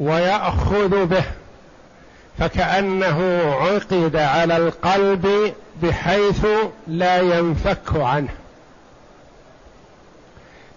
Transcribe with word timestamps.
ويأخذ 0.00 1.06
به 1.06 1.24
فكأنه 2.38 3.42
عقد 3.60 4.16
على 4.16 4.56
القلب 4.56 5.54
بحيث 5.82 6.46
لا 6.86 7.20
ينفك 7.20 7.96
عنه. 7.96 8.34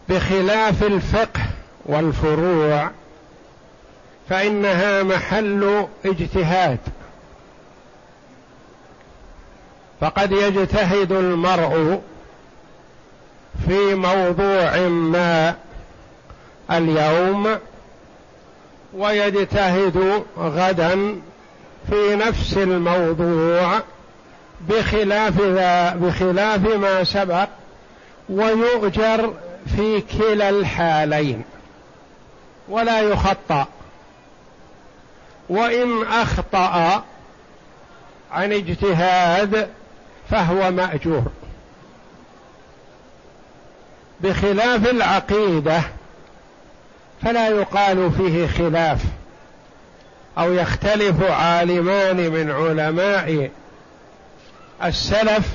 بخلاف 0.10 0.84
الفقه 0.84 1.42
والفروع 1.86 2.90
فإنها 4.30 5.04
محل 5.04 5.88
اجتهاد. 6.06 6.80
فقد 10.02 10.32
يجتهد 10.32 11.12
المرء 11.12 12.02
في 13.68 13.96
موضوع 13.96 14.78
ما 14.88 15.56
اليوم 16.72 17.58
ويجتهد 18.96 20.24
غدا 20.38 21.16
في 21.90 22.16
نفس 22.16 22.58
الموضوع 22.58 23.80
بخلاف 24.70 25.42
ذا 25.42 25.96
بخلاف 25.96 26.68
ما 26.68 27.04
سبق 27.04 27.48
ويؤجر 28.30 29.34
في 29.76 30.02
كلا 30.02 30.50
الحالين. 30.50 31.44
ولا 32.70 33.02
يخطأ. 33.02 33.68
وإن 35.50 36.04
أخطأ 36.04 37.04
عن 38.32 38.54
اجتهاد 38.54 39.70
فهو 40.30 40.72
مأجور. 40.72 41.24
بخلاف 44.22 44.90
العقيدة 44.90 45.82
فلا 47.24 47.48
يقال 47.48 48.12
فيه 48.12 48.48
خلاف 48.48 49.02
أو 50.38 50.54
يختلف 50.54 51.24
عالمان 51.24 52.18
من 52.32 52.52
علماء 52.52 53.50
السلف 54.84 55.48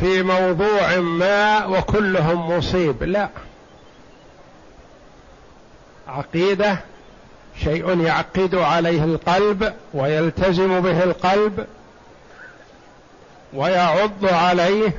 في 0.00 0.22
موضوع 0.22 0.96
ما 0.96 1.66
وكلهم 1.66 2.56
مصيب. 2.56 3.02
لا. 3.02 3.28
عقيدة 6.08 6.78
شيء 7.64 8.00
يعقد 8.00 8.54
عليه 8.54 9.04
القلب 9.04 9.74
ويلتزم 9.94 10.80
به 10.80 11.04
القلب 11.04 11.66
ويعض 13.52 14.24
عليه 14.24 14.92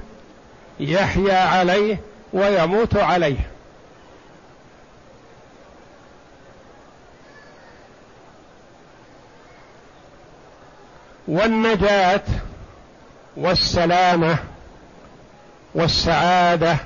يحيا 0.79 1.37
عليه 1.37 1.99
ويموت 2.33 2.97
عليه. 2.97 3.49
والنجاة 11.29 12.21
والسلامة 13.37 14.37
والسعادة 15.75 16.77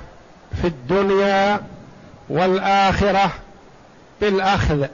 في 0.60 0.66
الدنيا 0.66 1.60
والآخرة 2.28 3.30
بالأخذ 4.20 4.86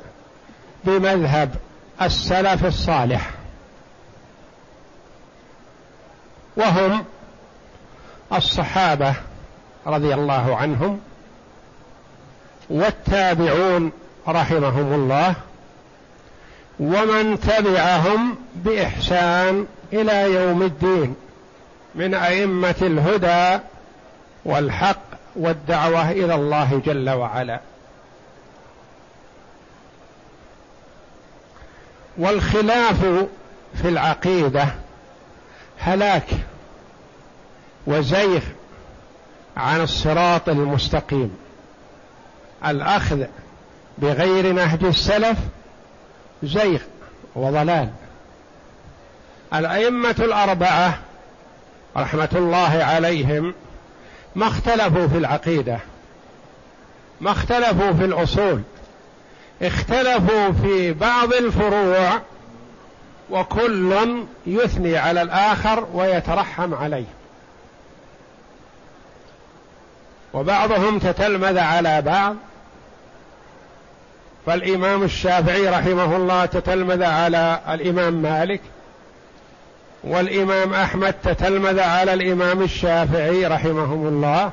بمذهب 0.84 1.54
السلف 2.02 2.64
الصالح. 2.64 3.30
وهم 6.56 7.04
الصحابة 8.32 9.14
رضي 9.86 10.14
الله 10.14 10.56
عنهم 10.56 11.00
والتابعون 12.70 13.92
رحمهم 14.28 14.92
الله 14.92 15.34
ومن 16.80 17.40
تبعهم 17.40 18.36
بإحسان 18.54 19.66
إلى 19.92 20.34
يوم 20.34 20.62
الدين 20.62 21.14
من 21.94 22.14
أئمة 22.14 22.74
الهدى 22.82 23.62
والحق 24.44 25.02
والدعوة 25.36 26.10
إلى 26.10 26.34
الله 26.34 26.82
جل 26.86 27.10
وعلا. 27.10 27.60
والخلاف 32.18 33.04
في 33.82 33.88
العقيدة 33.88 34.66
هلاك 35.78 36.28
وزيغ 37.86 38.40
عن 39.56 39.80
الصراط 39.80 40.48
المستقيم. 40.48 41.36
الأخذ 42.66 43.24
بغير 43.98 44.52
نهج 44.52 44.84
السلف 44.84 45.38
زيغ 46.42 46.80
وضلال. 47.34 47.88
الأئمة 49.54 50.16
الأربعة 50.18 50.98
رحمة 51.96 52.28
الله 52.34 52.84
عليهم 52.84 53.54
ما 54.34 54.46
اختلفوا 54.46 55.06
في 55.06 55.18
العقيدة 55.18 55.78
ما 57.20 57.30
اختلفوا 57.30 57.92
في 57.92 58.04
الأصول 58.04 58.62
اختلفوا 59.62 60.52
في 60.52 60.92
بعض 60.92 61.32
الفروع 61.32 62.20
وكل 63.30 64.24
يثني 64.46 64.96
على 64.98 65.22
الآخر 65.22 65.86
ويترحم 65.94 66.74
عليه. 66.74 67.04
وبعضهم 70.34 70.98
تتلمذ 70.98 71.58
على 71.58 72.02
بعض 72.02 72.36
فالإمام 74.46 75.02
الشافعي 75.02 75.68
رحمه 75.68 76.16
الله 76.16 76.46
تتلمذ 76.46 77.02
على 77.02 77.60
الإمام 77.70 78.14
مالك 78.14 78.60
والإمام 80.04 80.74
أحمد 80.74 81.14
تتلمذ 81.24 81.80
على 81.80 82.14
الإمام 82.14 82.62
الشافعي 82.62 83.46
رحمهم 83.46 84.06
الله 84.06 84.50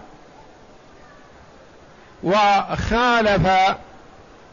وخالف 2.24 3.48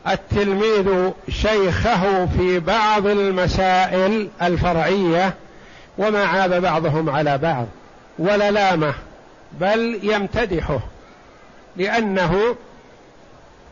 التلميذ 0.09 1.11
شيخه 1.29 2.27
في 2.27 2.59
بعض 2.59 3.07
المسائل 3.07 4.29
الفرعية 4.43 5.35
وما 5.99 6.25
عاب 6.25 6.63
بعضهم 6.63 7.11
على 7.11 7.39
بعض 7.39 7.67
ولا 8.19 8.51
لامه 8.51 8.95
بل 9.61 10.01
يمتدحه 10.03 10.81
لأنه 11.77 12.57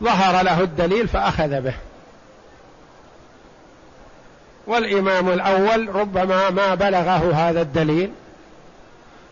ظهر 0.03 0.43
له 0.43 0.61
الدليل 0.61 1.07
فأخذ 1.07 1.61
به. 1.61 1.73
والإمام 4.67 5.29
الأول 5.29 5.95
ربما 5.95 6.49
ما 6.49 6.75
بلغه 6.75 7.33
هذا 7.33 7.61
الدليل 7.61 8.11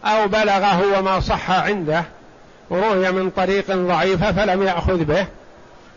أو 0.06 0.28
بلغه 0.28 1.00
وما 1.00 1.20
صح 1.20 1.52
عنده 1.52 2.04
وروي 2.70 3.12
من 3.12 3.30
طريق 3.30 3.72
ضعيفة 3.72 4.32
فلم 4.32 4.64
يأخذ 4.64 5.04
به. 5.04 5.28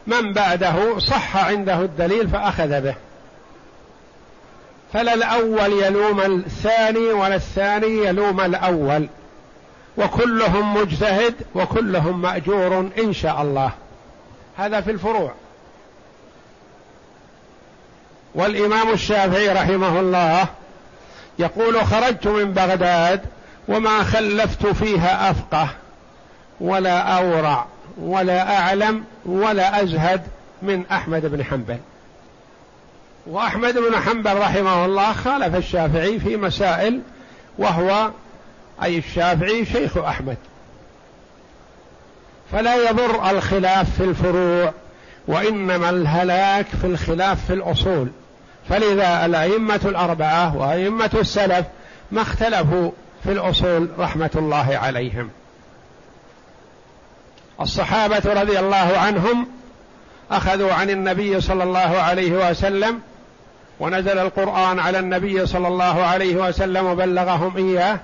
من 0.06 0.32
بعده 0.32 0.98
صح 0.98 1.36
عنده 1.36 1.80
الدليل 1.80 2.28
فأخذ 2.28 2.80
به. 2.80 2.94
فلا 4.92 5.14
الأول 5.14 5.72
يلوم 5.72 6.20
الثاني 6.20 7.12
ولا 7.12 7.34
الثاني 7.34 8.06
يلوم 8.06 8.40
الأول 8.40 9.08
وكلهم 9.96 10.74
مجتهد 10.74 11.34
وكلهم 11.54 12.22
مأجور 12.22 12.90
إن 12.98 13.12
شاء 13.12 13.42
الله. 13.42 13.72
هذا 14.56 14.80
في 14.80 14.90
الفروع. 14.90 15.32
والإمام 18.34 18.90
الشافعي 18.90 19.48
رحمه 19.48 20.00
الله 20.00 20.46
يقول 21.38 21.84
خرجت 21.86 22.26
من 22.26 22.52
بغداد 22.52 23.20
وما 23.68 24.02
خلفت 24.02 24.66
فيها 24.66 25.30
أفقه 25.30 25.68
ولا 26.60 26.98
أورع 26.98 27.66
ولا 27.98 28.58
أعلم 28.58 29.04
ولا 29.26 29.82
أزهد 29.82 30.22
من 30.62 30.86
أحمد 30.86 31.26
بن 31.26 31.44
حنبل. 31.44 31.78
وأحمد 33.26 33.74
بن 33.78 33.96
حنبل 33.96 34.38
رحمه 34.38 34.84
الله 34.84 35.12
خالف 35.12 35.56
الشافعي 35.56 36.20
في 36.20 36.36
مسائل 36.36 37.00
وهو 37.58 38.10
أي 38.82 38.98
الشافعي 38.98 39.64
شيخ 39.64 39.96
أحمد. 39.96 40.36
فلا 42.52 42.90
يضر 42.90 43.30
الخلاف 43.30 43.96
في 43.96 44.04
الفروع 44.04 44.72
وإنما 45.28 45.90
الهلاك 45.90 46.66
في 46.66 46.86
الخلاف 46.86 47.46
في 47.46 47.52
الأصول. 47.52 48.08
فلذا 48.68 49.26
الأئمة 49.26 49.80
الأربعة 49.84 50.56
وأئمة 50.56 51.10
السلف 51.14 51.66
ما 52.12 52.22
اختلفوا 52.22 52.90
في 53.24 53.32
الأصول 53.32 53.88
رحمة 53.98 54.30
الله 54.36 54.78
عليهم. 54.82 55.30
الصحابة 57.60 58.42
رضي 58.42 58.58
الله 58.58 58.98
عنهم 58.98 59.46
أخذوا 60.30 60.72
عن 60.72 60.90
النبي 60.90 61.40
صلى 61.40 61.62
الله 61.62 61.80
عليه 61.80 62.50
وسلم 62.50 63.00
ونزل 63.80 64.18
القرآن 64.18 64.78
على 64.78 64.98
النبي 64.98 65.46
صلى 65.46 65.68
الله 65.68 66.02
عليه 66.02 66.36
وسلم 66.36 66.86
وبلغهم 66.86 67.56
إياه 67.56 67.98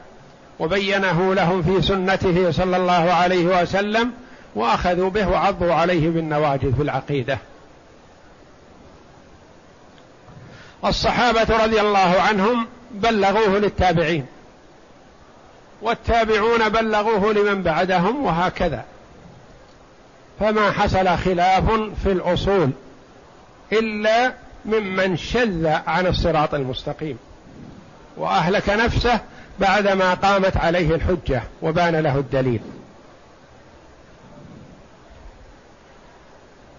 وبينه 0.59 1.35
لهم 1.35 1.63
في 1.63 1.83
سنته 1.83 2.51
صلى 2.51 2.77
الله 2.77 3.13
عليه 3.13 3.63
وسلم 3.63 4.13
وأخذوا 4.55 5.11
به 5.11 5.29
وعضوا 5.29 5.75
عليه 5.75 6.11
بالنواجذ 6.11 6.77
في 6.77 6.83
العقيدة. 6.83 7.39
الصحابة 10.85 11.65
رضي 11.65 11.81
الله 11.81 12.21
عنهم 12.21 12.67
بلغوه 12.91 13.59
للتابعين 13.59 14.27
والتابعون 15.83 16.69
بلغوه 16.69 17.33
لمن 17.33 17.63
بعدهم 17.63 18.25
وهكذا. 18.25 18.85
فما 20.41 20.71
حصل 20.71 21.09
خلاف 21.09 21.65
في 22.03 22.13
الأصول 22.13 22.71
إلا 23.73 24.33
ممن 24.65 25.17
شذ 25.17 25.67
عن 25.67 26.07
الصراط 26.07 26.55
المستقيم 26.55 27.19
وأهلك 28.17 28.69
نفسه 28.69 29.21
بعدما 29.61 30.15
قامت 30.15 30.57
عليه 30.57 30.95
الحجة 30.95 31.43
وبان 31.63 31.97
له 31.97 32.17
الدليل. 32.17 32.61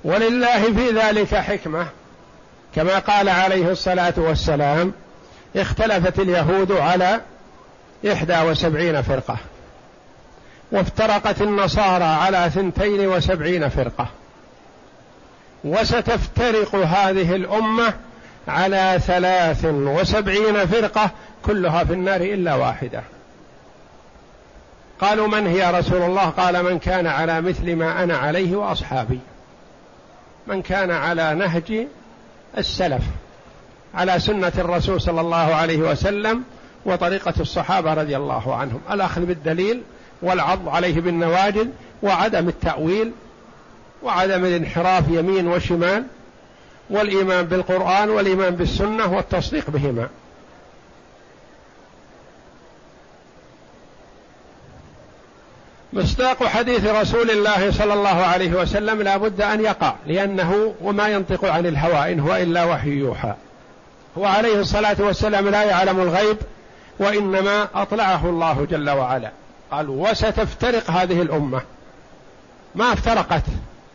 ولله 0.04 0.74
في 0.74 0.90
ذلك 0.90 1.36
حكمة. 1.36 1.88
كما 2.76 3.00
قال 3.00 3.30
عليه 3.30 3.72
الصلاة 3.72 4.14
والسلام 4.18 4.94
اختلفت 5.56 6.20
اليهود 6.20 6.72
على 6.72 7.22
إحدى 8.12 8.42
وسبعين 8.42 9.02
فرقة 9.02 9.38
وافترقت 10.72 11.42
النصارى 11.42 12.04
على 12.04 12.52
ثنتين 12.56 13.08
وسبعين 13.08 13.70
فرقة 13.70 14.08
وستفترق 15.64 16.76
هذه 16.76 17.36
الأمة 17.36 17.94
على 18.48 19.00
ثلاث 19.08 19.66
وسبعين 19.66 20.66
فرقة 20.66 21.12
كلها 21.46 21.84
في 21.84 21.94
النار 21.94 22.22
إلا 22.22 22.56
واحدة. 22.56 23.04
قالوا 25.02 25.28
من 25.28 25.48
هي 25.48 25.72
رسول 25.80 26.02
الله؟ 26.02 26.30
قال 26.30 26.64
من 26.64 26.80
كان 26.80 27.08
على 27.08 27.42
مثل 27.42 27.76
ما 27.76 28.04
أنا 28.04 28.18
عليه 28.18 28.56
وأصحابي. 28.56 29.20
من 30.48 30.62
كان 30.62 30.92
على 30.92 31.36
نهج 31.36 31.88
السلف 32.58 33.04
على 33.96 34.20
سنة 34.20 34.52
الرسول 34.58 35.02
صلى 35.02 35.22
الله 35.22 35.38
عليه 35.56 35.78
وسلم 35.78 36.44
وطريقة 36.86 37.34
الصحابة 37.40 37.94
رضي 37.94 38.18
الله 38.18 38.56
عنهم. 38.56 38.82
الأخذ 38.92 39.26
بالدليل 39.26 39.82
والعض 40.22 40.70
عليه 40.70 41.02
بالنواجذ 41.02 41.68
وعدم 42.04 42.48
التأويل 42.48 43.12
وعدم 44.04 44.46
الانحراف 44.46 45.04
يمين 45.10 45.48
وشمال 45.48 46.04
والإيمان 46.90 47.46
بالقرآن 47.46 48.10
والإيمان 48.10 48.56
بالسنة 48.56 49.14
والتصديق 49.14 49.70
بهما. 49.70 50.10
مصداق 55.94 56.44
حديث 56.44 56.86
رسول 56.86 57.32
الله 57.32 57.72
صلى 57.72 57.94
الله 57.94 58.10
عليه 58.10 58.52
وسلم 58.52 59.02
لا 59.02 59.18
بد 59.18 59.42
أن 59.42 59.62
يقع 59.62 59.96
لأنه 60.06 60.74
وما 60.82 61.08
ينطق 61.08 61.46
عن 61.46 61.66
الهوى 61.66 62.14
إن 62.14 62.20
هو 62.20 62.36
إلا 62.36 62.64
وحي 62.64 62.90
يوحى. 62.90 63.34
هو 64.18 64.26
عليه 64.26 64.60
الصلاة 64.60 64.96
والسلام 65.00 65.50
لا 65.50 65.64
يعلم 65.64 66.00
الغيب 66.00 66.38
وإنما 67.00 67.68
أطلعه 67.76 68.30
الله 68.30 68.68
جل 68.72 68.90
وعلا. 68.90 69.32
قال 69.72 69.90
وستفترق 69.90 70.90
هذه 70.90 71.22
الأمة. 71.22 71.62
ما 72.76 72.94
افترقت 72.94 73.44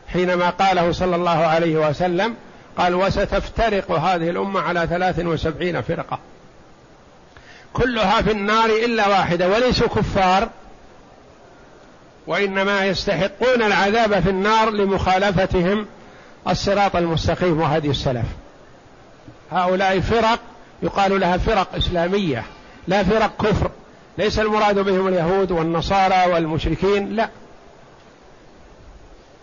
حينما 0.09 0.51
قاله 0.51 0.93
صلى 0.93 1.17
الله 1.17 1.47
عليه 1.47 1.89
وسلم 1.89 2.35
قال 2.79 2.95
وستفترق 2.95 3.93
هذه 3.93 4.31
الأمة 4.31 4.61
على 4.61 4.87
ثلاث 4.91 5.19
وسبعين 5.19 5.81
فرقة. 5.83 6.19
كلها 7.73 8.23
في 8.23 8.31
النار 8.31 8.71
إلا 8.85 9.09
واحدة 9.09 9.49
وليسوا 9.49 9.89
كفار 9.89 10.49
وإنما 12.27 12.87
يستحقون 12.87 13.63
العذاب 13.63 14.21
في 14.21 14.31
النار 14.31 14.71
لمخالفتهم 14.71 15.87
الصراط 16.49 16.97
المستقيم 16.97 17.61
وهدي 17.61 17.91
السلف. 17.91 18.27
هؤلاء 19.53 20.01
فرق 20.01 20.39
يقال 20.83 21.21
لها 21.21 21.37
فرق 21.37 21.75
إسلامية 21.75 22.45
لا 22.89 23.05
فرق 23.05 23.47
كفر. 23.47 23.71
ليس 24.19 24.39
المراد 24.39 24.79
بهم 24.79 25.09
اليهود 25.09 25.51
والنصارى 25.51 26.33
والمشركين 26.33 27.17
لا. 27.17 27.29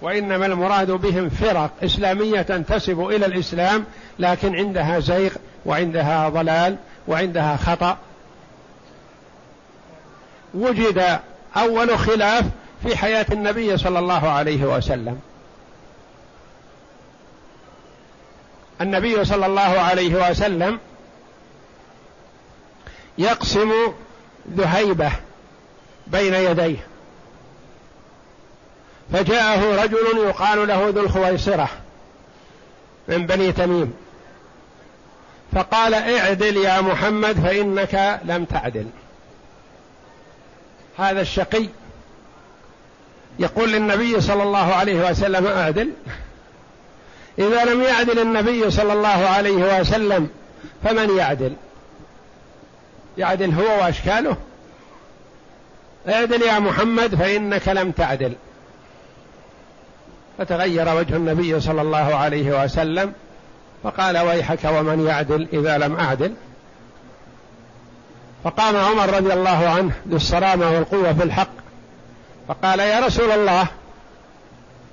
وإنما 0.01 0.45
المراد 0.45 0.91
بهم 0.91 1.29
فرق 1.29 1.71
إسلامية 1.83 2.41
تنتسب 2.41 3.07
إلى 3.07 3.25
الإسلام 3.25 3.85
لكن 4.19 4.55
عندها 4.55 4.99
زيغ 4.99 5.31
وعندها 5.65 6.29
ضلال 6.29 6.77
وعندها 7.07 7.57
خطأ. 7.57 7.97
وجد 10.53 11.19
أول 11.57 11.97
خلاف 11.97 12.45
في 12.83 12.97
حياة 12.97 13.25
النبي 13.31 13.77
صلى 13.77 13.99
الله 13.99 14.29
عليه 14.29 14.63
وسلم. 14.63 15.19
النبي 18.81 19.25
صلى 19.25 19.45
الله 19.45 19.61
عليه 19.61 20.29
وسلم 20.29 20.79
يقسم 23.17 23.71
ذهيبة 24.51 25.11
بين 26.07 26.33
يديه. 26.33 26.87
فجاءه 29.13 29.83
رجل 29.83 30.17
يقال 30.17 30.67
له 30.67 30.89
ذو 30.89 31.01
الخويصرة 31.01 31.69
من 33.07 33.25
بني 33.25 33.51
تميم. 33.51 33.93
فقال 35.53 35.93
اعدل 35.93 36.57
يا 36.57 36.81
محمد 36.81 37.39
فإنك 37.39 38.19
لم 38.23 38.45
تعدل. 38.45 38.85
هذا 40.97 41.21
الشقي 41.21 41.67
يقول 43.39 43.71
للنبي 43.71 44.21
صلى 44.21 44.43
الله 44.43 44.73
عليه 44.73 45.09
وسلم 45.09 45.47
أعدل. 45.47 45.89
إذا 47.39 47.65
لم 47.65 47.81
يعدل 47.81 48.19
النبي 48.19 48.71
صلى 48.71 48.93
الله 48.93 49.07
عليه 49.07 49.79
وسلم 49.79 50.29
فمن 50.83 51.17
يعدل؟ 51.17 51.53
يعدل 53.17 53.53
هو 53.53 53.81
وأشكاله. 53.81 54.37
اعدل 56.09 56.41
يا 56.41 56.59
محمد 56.59 57.15
فإنك 57.15 57.67
لم 57.67 57.91
تعدل. 57.91 58.33
فتغير 60.37 60.95
وجه 60.95 61.15
النبي 61.15 61.59
صلى 61.59 61.81
الله 61.81 62.15
عليه 62.15 62.63
وسلم 62.63 63.13
فقال 63.83 64.17
ويحك 64.17 64.59
ومن 64.65 65.07
يعدل 65.07 65.47
إذا 65.53 65.77
لم 65.77 65.95
أعدل. 65.95 66.33
فقام 68.43 68.75
عمر 68.75 69.13
رضي 69.13 69.33
الله 69.33 69.69
عنه 69.69 69.91
للصرامة 70.05 70.71
والقوة 70.71 71.13
في 71.13 71.23
الحق. 71.23 71.62
فقال 72.53 72.79
يا 72.79 72.99
رسول 72.99 73.31
الله 73.31 73.67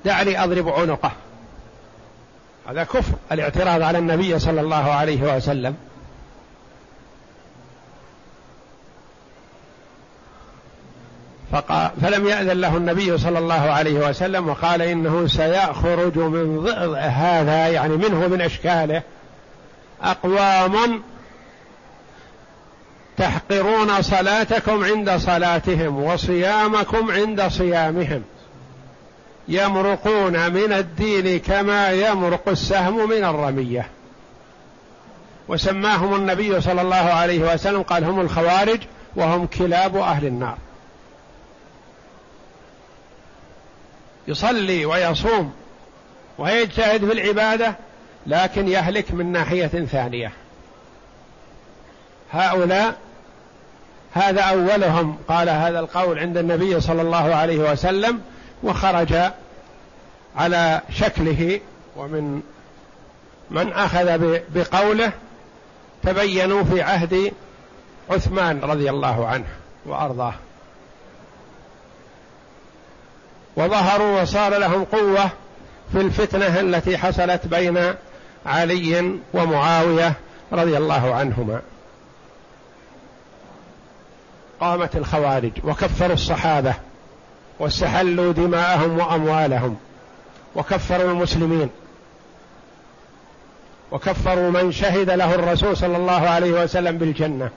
دعني 0.04 0.44
أضرب 0.44 0.68
عنقه. 0.68 1.12
هذا 2.68 2.84
كفر 2.84 3.14
الاعتراض 3.32 3.82
على 3.82 3.98
النبي 3.98 4.38
صلى 4.38 4.60
الله 4.60 4.92
عليه 4.92 5.36
وسلم. 5.36 5.76
فقال 11.52 11.90
فلم 12.02 12.26
يأذن 12.26 12.60
له 12.60 12.76
النبي 12.76 13.18
صلى 13.18 13.38
الله 13.38 13.70
عليه 13.70 14.08
وسلم 14.08 14.48
وقال 14.48 14.82
إنه 14.82 15.26
سيخرج 15.26 16.18
من 16.18 16.60
ضئض 16.60 16.94
هذا 16.98 17.68
يعني 17.68 17.96
منه 17.96 18.28
من 18.28 18.40
أشكاله. 18.40 19.02
أقوام 20.02 21.02
تحقرون 23.20 24.02
صلاتكم 24.02 24.84
عند 24.84 25.16
صلاتهم 25.16 26.02
وصيامكم 26.02 27.10
عند 27.10 27.48
صيامهم. 27.48 28.22
يمرقون 29.48 30.52
من 30.52 30.72
الدين 30.72 31.38
كما 31.38 31.90
يمرق 31.90 32.48
السهم 32.48 33.08
من 33.08 33.24
الرمية. 33.24 33.88
وسماهم 35.48 36.14
النبي 36.14 36.60
صلى 36.60 36.80
الله 36.80 36.96
عليه 36.96 37.54
وسلم 37.54 37.82
قال 37.82 38.04
هم 38.04 38.20
الخوارج 38.20 38.80
وهم 39.16 39.46
كلاب 39.46 39.96
أهل 39.96 40.26
النار. 40.26 40.58
يصلي 44.28 44.86
ويصوم 44.86 45.52
ويجتهد 46.38 47.04
في 47.06 47.12
العبادة 47.12 47.74
لكن 48.26 48.68
يهلك 48.68 49.12
من 49.14 49.32
ناحية 49.32 49.66
ثانية. 49.66 50.32
هؤلاء 52.32 53.09
هذا 54.12 54.42
أولهم 54.42 55.16
قال 55.28 55.48
هذا 55.48 55.80
القول 55.80 56.18
عند 56.18 56.36
النبي 56.36 56.80
صلى 56.80 57.02
الله 57.02 57.34
عليه 57.34 57.72
وسلم 57.72 58.20
وخرج 58.62 59.14
على 60.36 60.80
شكله 60.90 61.60
ومن 61.96 62.42
من 63.50 63.72
أخذ 63.72 64.38
بقوله 64.54 65.12
تبينوا 66.02 66.64
في 66.64 66.82
عهد 66.82 67.32
عثمان 68.10 68.60
رضي 68.60 68.90
الله 68.90 69.26
عنه 69.26 69.46
وأرضاه. 69.86 70.34
وظهروا 73.56 74.22
وصار 74.22 74.58
لهم 74.58 74.84
قوة 74.84 75.30
في 75.92 76.00
الفتنة 76.00 76.60
التي 76.60 76.98
حصلت 76.98 77.46
بين 77.46 77.94
علي 78.46 79.18
ومعاوية 79.34 80.12
رضي 80.52 80.76
الله 80.76 81.14
عنهما. 81.14 81.60
قامت 84.60 84.96
الخوارج 84.96 85.52
وكفروا 85.64 86.14
الصحابة 86.14 86.74
واستحلوا 87.58 88.32
دماءهم 88.32 88.98
وأموالهم 88.98 89.76
وكفروا 90.56 91.10
المسلمين 91.10 91.70
وكفروا 93.92 94.50
من 94.50 94.72
شهد 94.72 95.10
له 95.10 95.34
الرسول 95.34 95.76
صلى 95.76 95.96
الله 95.96 96.28
عليه 96.28 96.62
وسلم 96.62 96.98
بالجنة. 96.98 97.50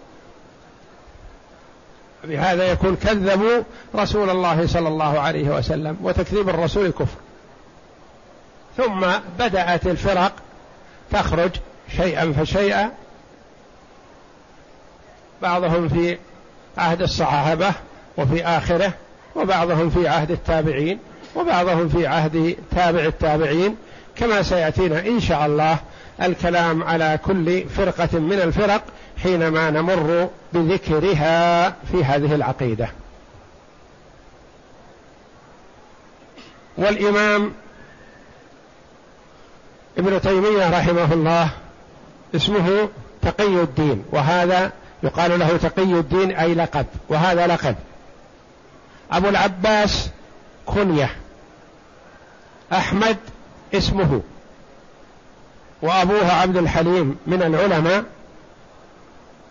بهذا 2.23 2.71
يكون 2.71 2.95
كذبوا 2.95 3.63
رسول 3.95 4.29
الله 4.29 4.67
صلى 4.67 4.87
الله 4.87 5.19
عليه 5.19 5.49
وسلم 5.49 5.97
وتكذيب 6.01 6.49
الرسول 6.49 6.91
كفر. 6.91 7.17
ثم 8.77 9.05
بدأت 9.39 9.87
الفرق 9.87 10.33
تخرج 11.11 11.51
شيئا 11.97 12.33
فشيئا 12.33 12.91
بعضهم 15.41 15.89
في 15.89 16.17
عهد 16.77 17.01
الصحابة 17.01 17.71
وفي 18.17 18.45
آخره 18.45 18.93
وبعضهم 19.35 19.89
في 19.89 20.07
عهد 20.07 20.31
التابعين 20.31 20.99
وبعضهم 21.35 21.89
في 21.89 22.07
عهد 22.07 22.55
تابع 22.75 22.99
التابعين 23.05 23.75
كما 24.15 24.43
سيأتينا 24.43 24.99
إن 24.99 25.19
شاء 25.19 25.45
الله 25.45 25.77
الكلام 26.21 26.83
على 26.83 27.19
كل 27.25 27.63
فرقة 27.69 28.19
من 28.19 28.41
الفرق 28.41 28.83
حينما 29.23 29.69
نمر 29.69 30.29
بذكرها 30.53 31.69
في 31.69 32.03
هذه 32.03 32.35
العقيدة. 32.35 32.89
والإمام 36.77 37.53
ابن 39.97 40.21
تيمية 40.21 40.79
رحمه 40.79 41.13
الله 41.13 41.49
اسمه 42.35 42.89
تقي 43.21 43.63
الدين 43.63 44.03
وهذا 44.11 44.71
يقال 45.03 45.39
له 45.39 45.57
تقي 45.57 45.83
الدين 45.83 46.31
أي 46.31 46.55
لقب 46.55 46.85
وهذا 47.09 47.47
لقب. 47.47 47.75
أبو 49.11 49.29
العباس 49.29 50.09
كنية. 50.65 51.15
أحمد 52.73 53.17
اسمه. 53.73 54.21
وأبوه 55.81 56.31
عبد 56.31 56.57
الحليم 56.57 57.17
من 57.27 57.43
العلماء. 57.43 58.03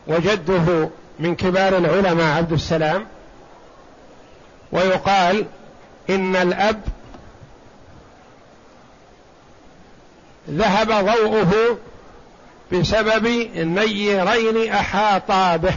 وجده 0.07 0.89
من 1.19 1.35
كبار 1.35 1.79
العلماء 1.79 2.37
عبد 2.37 2.53
السلام. 2.53 3.07
ويقال 4.73 5.47
إن 6.11 6.37
الأب 6.37 6.81
ذهب 10.51 10.89
ضوءه 10.89 11.79
بسبب 12.73 13.27
نيرين 13.57 14.73
أحاطا 14.73 15.57
به. 15.57 15.75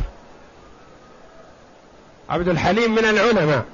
عبد 2.30 2.48
الحليم 2.48 2.92
من 2.92 3.06
العلماء. 3.06 3.66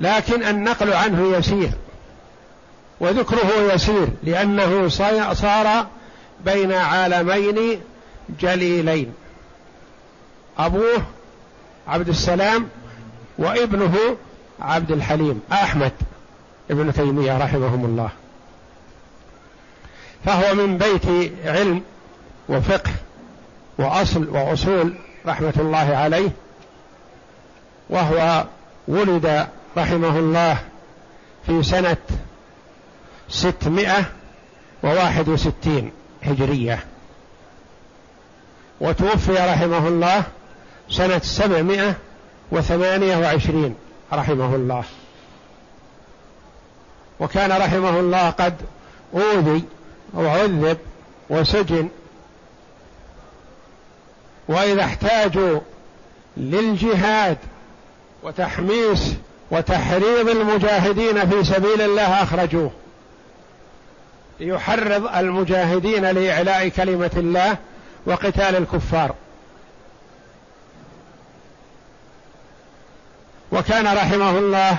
لكن 0.00 0.42
النقل 0.42 0.92
عنه 0.92 1.36
يسير. 1.36 1.70
وذكره 3.00 3.72
يسير. 3.74 4.08
لأنه 4.22 4.88
صار 5.34 5.86
بين 6.44 6.72
عالمين 6.72 7.80
جليلين. 8.40 9.14
أبوه 10.58 11.02
عبد 11.88 12.08
السلام 12.08 12.68
وابنه 13.38 14.16
عبد 14.60 14.90
الحليم. 14.90 15.40
أحمد 15.52 15.92
ابن 16.70 16.92
تيمية 16.92 17.38
رحمهم 17.38 17.84
الله. 17.84 18.10
فهو 20.24 20.54
من 20.54 20.78
بيت 20.78 21.32
علم. 21.44 21.82
وفقه 22.48 22.92
وأصل 23.78 24.28
وأصول 24.28 24.94
رحمة 25.26 25.54
الله 25.56 25.96
عليه 25.96 26.30
وهو 27.90 28.44
ولد 28.88 29.46
رحمه 29.76 30.18
الله 30.18 30.58
في 31.46 31.62
سنة 31.62 31.96
ستمائة 33.28 34.04
وواحد 34.82 35.28
وستين 35.28 35.92
هجرية. 36.22 36.84
وتوفي 38.80 39.32
رحمه 39.32 39.88
الله 39.88 40.22
سنة 40.90 41.18
سبعمائة 41.18 41.94
وثمانية 42.50 43.16
وعشرين 43.16 43.74
رحمه 44.12 44.54
الله. 44.54 44.84
وكان 47.20 47.50
رحمه 47.50 48.00
الله 48.00 48.30
قد 48.30 48.54
أوذي 49.14 49.64
وعذب 50.14 50.78
وسجن 51.30 51.88
وإذا 54.48 54.84
احتاجوا 54.84 55.60
للجهاد 56.36 57.36
وتحميس 58.22 59.14
وتحريض 59.50 60.28
المجاهدين 60.28 61.30
في 61.30 61.44
سبيل 61.44 61.80
الله 61.80 62.22
أخرجوه. 62.22 62.70
ليحرض 64.40 65.16
المجاهدين 65.16 66.04
لإعلاء 66.04 66.68
كلمة 66.68 67.10
الله 67.16 67.56
وقتال 68.06 68.56
الكفار. 68.56 69.14
وكان 73.52 73.86
رحمه 73.86 74.38
الله 74.38 74.78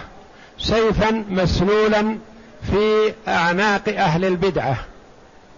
سيفا 0.59 1.25
مسلولا 1.29 2.17
في 2.71 3.13
أعناق 3.27 3.89
أهل 3.89 4.25
البدعة 4.25 4.77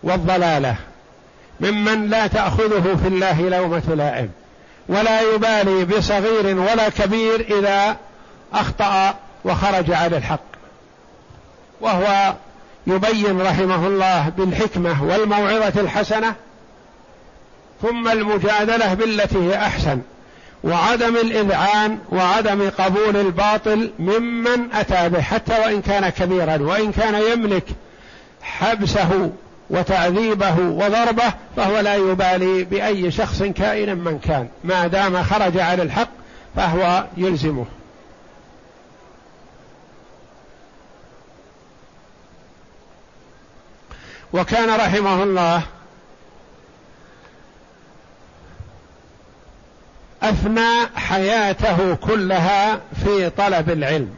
والضلالة. 0.04 0.76
ممن 1.60 2.10
لا 2.10 2.28
تأخذه 2.28 3.00
في 3.04 3.08
الله 3.08 3.42
لومة 3.42 3.96
لائم 3.96 4.30
ولا 4.90 5.22
يبالي 5.22 5.86
بصغير 5.86 6.60
ولا 6.60 6.90
كبير 6.90 7.60
إذا 7.60 7.98
أخطأ 8.54 9.16
وخرج 9.46 9.92
على 9.92 10.18
الحق. 10.18 10.40
وهو 11.82 12.34
يبين 12.88 13.42
رحمه 13.42 13.88
الله 13.88 14.30
بالحكمة 14.38 15.04
والموعظة 15.04 15.82
الحسنة 15.82 16.36
ثم 17.82 18.08
المجادلة 18.08 18.94
بالتي 18.94 19.38
هي 19.38 19.56
أحسن 19.56 20.00
وعدم 20.64 21.16
الإذعان 21.16 22.00
وعدم 22.12 22.70
قبول 22.70 23.18
الباطل 23.18 23.92
ممن 24.00 24.74
أتى 24.74 25.10
به 25.10 25.22
حتى 25.22 25.60
وإن 25.60 25.82
كان 25.82 26.10
كبيرا 26.10 26.58
وإن 26.62 26.92
كان 26.92 27.22
يملك 27.32 27.66
حبسه 28.42 29.32
وتعذيبه 29.70 30.60
وضربه 30.60 31.34
فهو 31.56 31.80
لا 31.80 31.96
يبالي 31.96 32.64
بأي 32.64 33.12
شخص 33.12 33.44
كائنا 33.44 33.94
من 33.94 34.20
كان. 34.20 34.50
ما 34.64 34.88
دام 34.88 35.24
خرج 35.24 35.58
على 35.58 35.84
الحق 35.84 36.10
فهو 36.56 37.06
يلزمه. 37.18 37.66
وكان 44.34 44.70
رحمه 44.70 45.24
الله 45.24 45.62
افنى 50.24 50.88
حياته 50.96 51.96
كلها 51.96 52.80
في 53.04 53.30
طلب 53.30 53.70
العلم 53.70 54.16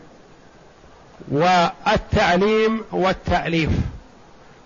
والتعليم 1.32 2.84
والتأليف. 2.92 3.70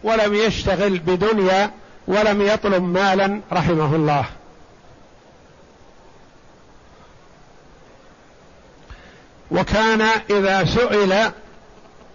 ولم 0.04 0.34
يشتغل 0.34 1.00
بدنيا 1.00 1.72
ولم 2.08 2.42
يطلب 2.42 2.84
مالا 2.84 3.42
رحمه 3.52 3.96
الله. 3.96 4.26
وكان 9.52 10.02
إذا 10.30 10.66
سئل 10.66 11.32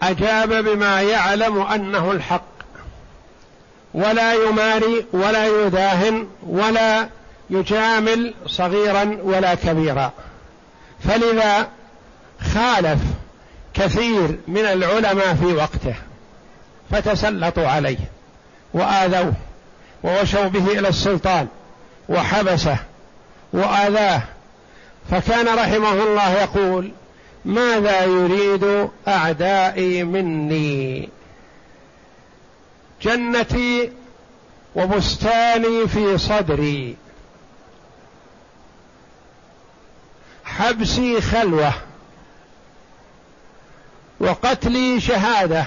أجاب 0.03 0.65
بما 0.65 1.03
يعلم 1.03 1.61
أنه 1.61 2.13
الحق. 2.13 2.43
ولا 3.95 4.35
يماري 4.35 5.07
ولا 5.13 5.67
يداهن 5.67 6.29
ولا 6.47 7.09
يجامل 7.51 8.35
صغيرا 8.47 9.19
ولا 9.23 9.55
كبيرا. 9.55 10.13
فلذا 11.09 11.69
خالف 12.55 13.01
كثير 13.75 14.39
من 14.49 14.65
العلماء 14.65 15.35
في 15.35 15.45
وقته. 15.45 15.95
فتسلطوا 16.91 17.69
عليه 17.69 17.99
وآذوه 18.75 19.35
ووشوا 20.03 20.49
به 20.49 20.79
إلى 20.79 20.89
السلطان 20.89 21.49
وحبسه 22.09 22.77
وآذاه. 23.53 24.23
فكان 25.11 25.47
رحمه 25.59 26.03
الله 26.03 26.33
يقول 26.33 26.93
ماذا 27.45 28.05
يريد 28.05 28.89
أعدائي 29.09 30.05
مني؟ 30.05 31.09
جنتي 33.03 33.93
وبستاني 34.75 35.89
في 35.89 36.19
صدري. 36.19 36.97
حبسي 40.45 41.21
خلوة 41.21 41.73
وقتلي 44.21 45.01
شهادة. 45.01 45.67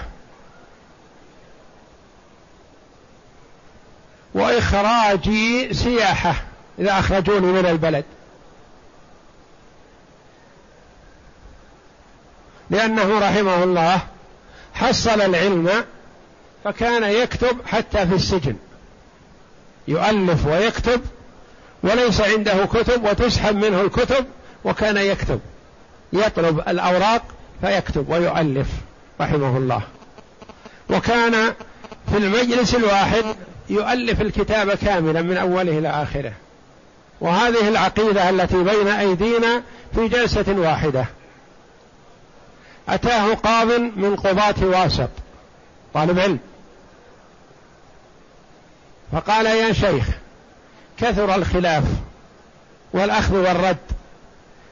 واخراجي 4.33 5.73
سياحة 5.73 6.35
إذا 6.79 6.99
أخرجوني 6.99 7.47
من 7.47 7.65
البلد. 7.65 8.05
لأنه 12.69 13.19
رحمه 13.19 13.63
الله 13.63 14.01
حصل 14.73 15.21
العلم 15.21 15.69
فكان 16.63 17.03
يكتب 17.03 17.57
حتى 17.65 18.07
في 18.07 18.15
السجن. 18.15 18.55
يؤلف 19.87 20.45
ويكتب 20.45 21.01
وليس 21.83 22.21
عنده 22.21 22.65
كتب 22.65 23.03
وتسحب 23.03 23.55
منه 23.55 23.81
الكتب 23.81 24.25
وكان 24.63 24.97
يكتب. 24.97 25.39
يطلب 26.13 26.59
الأوراق 26.59 27.23
فيكتب 27.61 28.09
ويؤلف 28.09 28.67
رحمه 29.21 29.57
الله. 29.57 29.81
وكان 30.89 31.53
في 32.11 32.17
المجلس 32.17 32.75
الواحد 32.75 33.23
يؤلف 33.69 34.21
الكتاب 34.21 34.71
كاملا 34.71 35.21
من 35.21 35.37
أوله 35.37 35.77
إلى 35.77 35.89
آخره. 35.89 36.33
وهذه 37.21 37.67
العقيدة 37.67 38.29
التي 38.29 38.63
بين 38.63 38.87
أيدينا 38.87 39.63
في 39.95 40.07
جلسة 40.07 40.45
واحدة. 40.47 41.05
أتاه 42.89 43.33
قاض 43.33 43.67
من 43.95 44.15
قضاة 44.15 44.55
واسط 44.61 45.09
طالب 45.93 46.19
علم. 46.19 46.39
فقال 49.11 49.45
يا 49.45 49.73
شيخ 49.73 50.05
كثر 50.97 51.35
الخلاف 51.35 51.83
والأخذ 52.93 53.35
والرد 53.35 53.77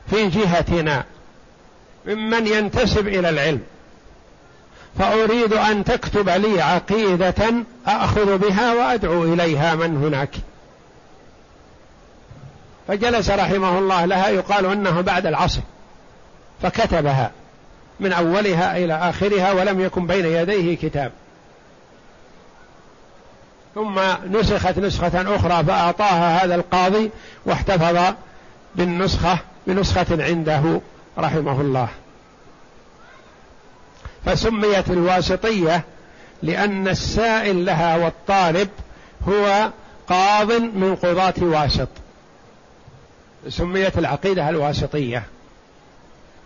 في 0.10 0.28
جهتنا 0.28 1.04
ممن 2.06 2.48
ينتسب 2.48 3.08
إلى 3.08 3.30
العلم. 3.30 3.62
فأريد 5.00 5.54
أن 5.54 5.84
تكتب 5.84 6.30
لي 6.30 6.62
عقيدة 6.62 7.54
أخذ 7.88 8.38
بها 8.38 8.74
وأدعو 8.74 9.24
إليها 9.24 9.76
من 9.76 9.98
هناك. 9.98 10.30
فجلس 12.88 13.30
رحمه 13.30 13.80
الله 13.80 14.06
لها 14.06 14.28
يقال 14.28 14.66
أنه 14.66 15.02
بعد 15.02 15.26
العصر 15.26 15.62
فكتبها 16.62 17.32
من 18.00 18.14
أولها 18.14 18.78
إلى 18.78 18.94
آخرها 18.94 19.52
ولم 19.52 19.80
يكن 19.80 20.08
بين 20.08 20.26
يديه 20.26 20.78
كتاب. 20.78 21.12
ثم 23.76 24.00
نسخت 24.32 24.80
نسخة 24.80 25.36
أخرى 25.36 25.64
فأعطاها 25.64 26.46
هذا 26.46 26.56
القاضي 26.56 27.12
واحتفظ 27.46 28.14
بالنسخة 28.76 29.38
بنسخة 29.68 30.24
عنده 30.24 30.82
رحمه 31.18 31.62
الله. 31.62 31.88
فسميت 34.26 34.90
الواسطية 34.90 35.84
لأن 36.44 36.88
السائل 36.88 37.66
لها 37.66 37.98
والطالب 37.98 38.70
هو 39.28 39.70
قاض 40.08 40.52
من 40.52 40.96
قضاة 40.96 41.34
واسط. 41.40 41.88
سميت 43.50 43.98
العقيدة 43.98 44.50
الواسطية. 44.50 45.24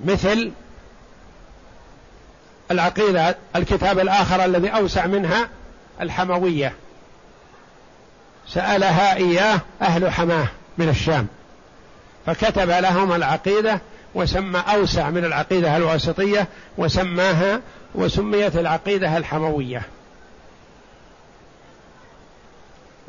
مثل 0.05 0.51
العقيدة 2.71 3.37
الكتاب 3.55 3.99
الآخر 3.99 4.45
الذي 4.45 4.69
أوسع 4.69 5.05
منها 5.05 5.49
الحموية. 6.01 6.73
سألها 8.47 9.15
إياه 9.15 9.59
أهل 9.81 10.11
حماة 10.11 10.47
من 10.77 10.89
الشام. 10.89 11.27
فكتب 12.25 12.69
لهم 12.69 13.13
العقيدة 13.13 13.81
وسمى 14.15 14.59
أوسع 14.59 15.09
من 15.09 15.25
العقيدة 15.25 15.77
الواسطية 15.77 16.47
وسماها 16.77 17.61
وسميت 17.95 18.55
العقيدة 18.55 19.17
الحموية. 19.17 19.81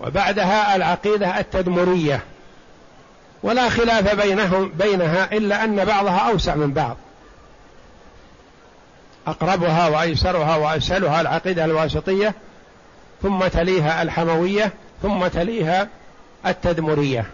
وبعدها 0.01 0.77
العقيدة 0.77 1.41
التدمرية. 1.41 2.21
ولا 3.43 3.69
خلاف 3.69 4.15
بينهم 4.15 4.69
بينها 4.69 5.33
إلا 5.33 5.65
أن 5.65 5.85
بعضها 5.85 6.19
أوسع 6.19 6.55
من 6.55 6.73
بعض. 6.73 6.97
أقربها 9.27 9.89
وأيسرها 9.89 10.57
وأسهلها 10.57 11.21
العقيدة 11.21 11.65
الواسطية 11.65 12.35
ثم 13.23 13.47
تليها 13.47 14.03
الحموية 14.03 14.73
ثم 15.03 15.27
تليها 15.27 15.89
التدمرية. 16.47 17.27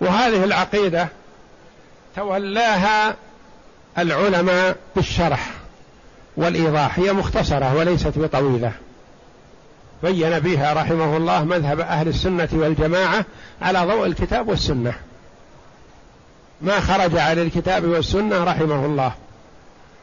وهذه 0.00 0.44
العقيدة 0.44 1.08
تولاها 2.16 3.16
العلماء 3.98 4.76
بالشرح 4.96 5.50
والإيضاح. 6.36 6.98
هي 6.98 7.12
مختصرة 7.12 7.76
وليست 7.76 8.18
بطويلة. 8.18 8.72
بين 10.02 10.38
بها 10.38 10.72
رحمه 10.72 11.16
الله 11.16 11.44
مذهب 11.44 11.80
أهل 11.80 12.08
السنة 12.08 12.48
والجماعة 12.52 13.24
على 13.62 13.80
ضوء 13.80 14.06
الكتاب 14.06 14.48
والسنة. 14.48 14.92
ما 16.62 16.80
خرج 16.80 17.16
عن 17.16 17.38
الكتاب 17.38 17.84
والسنة 17.84 18.44
رحمه 18.44 18.86
الله. 18.86 19.12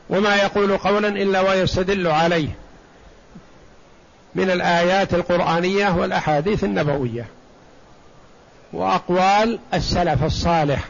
وما 0.10 0.36
يقول 0.36 0.78
قولا 0.78 1.08
إلا 1.08 1.42
ويستدل 1.42 2.08
عليه 2.08 2.50
من 4.36 4.52
الآيات 4.52 5.14
القرآنية 5.14 5.96
والأحاديث 5.96 6.64
النبوية. 6.64 7.26
وأقوال 8.78 9.60
السلف 9.74 10.24
الصالح 10.24 10.86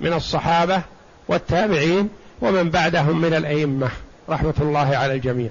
من 0.00 0.12
الصحابة 0.12 0.82
والتابعين 1.28 2.08
ومن 2.40 2.70
بعدهم 2.70 3.20
من 3.20 3.34
الأئمة. 3.34 3.90
رحمة 4.28 4.54
الله 4.60 4.96
على 4.96 5.14
الجميع. 5.14 5.50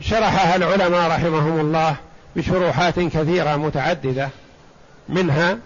شرحها 0.00 0.56
العلماء 0.56 1.10
رحمهم 1.10 1.60
الله 1.60 1.96
بشروحات 2.36 3.00
كثيرة 3.00 3.56
متعددة. 3.56 4.28
منها 5.08 5.58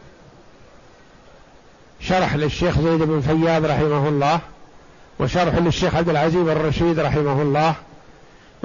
شرح 2.00 2.34
للشيخ 2.34 2.80
زيد 2.80 3.02
بن 3.02 3.20
فياض 3.20 3.64
رحمه 3.64 4.08
الله 4.08 4.40
وشرح 5.18 5.54
للشيخ 5.54 5.94
عبد 5.94 6.08
العزيز 6.08 6.40
بن 6.40 6.52
رشيد 6.52 7.00
رحمه 7.00 7.42
الله 7.42 7.74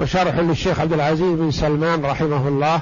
وشرح 0.00 0.34
للشيخ 0.34 0.80
عبد 0.80 0.92
العزيز 0.92 1.38
بن 1.38 1.50
سلمان 1.50 2.04
رحمه 2.04 2.48
الله 2.48 2.80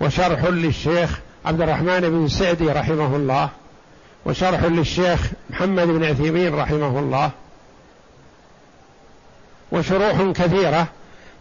وشرح 0.00 0.44
للشيخ 0.44 1.20
عبد 1.46 1.60
الرحمن 1.60 2.00
بن 2.00 2.28
سعدي 2.28 2.68
رحمه 2.68 3.16
الله 3.16 3.48
وشرح 4.26 4.64
للشيخ 4.64 5.20
محمد 5.50 5.86
بن 5.86 6.04
عثيمين 6.04 6.54
رحمه 6.54 6.98
الله. 6.98 7.30
وشروح 9.72 10.22
كثيرة 10.22 10.86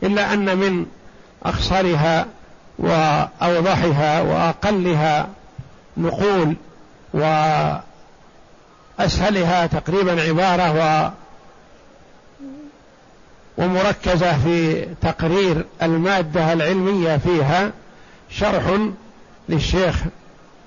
إلا 0.04 0.34
أن 0.34 0.58
من 0.58 0.86
أخصرها 1.44 2.26
وأوضحها 2.80 4.22
وأقلها 4.22 5.28
نقول 5.98 6.56
وأسهلها 9.00 9.66
تقريبا 9.66 10.22
عبارة 10.22 10.72
ومركزة 13.58 14.38
في 14.38 14.86
تقرير 15.02 15.66
المادة 15.82 16.54
العلمية 16.54 17.18
فيها 17.18 17.72
شرح 18.30 18.64
للشيخ 19.50 19.96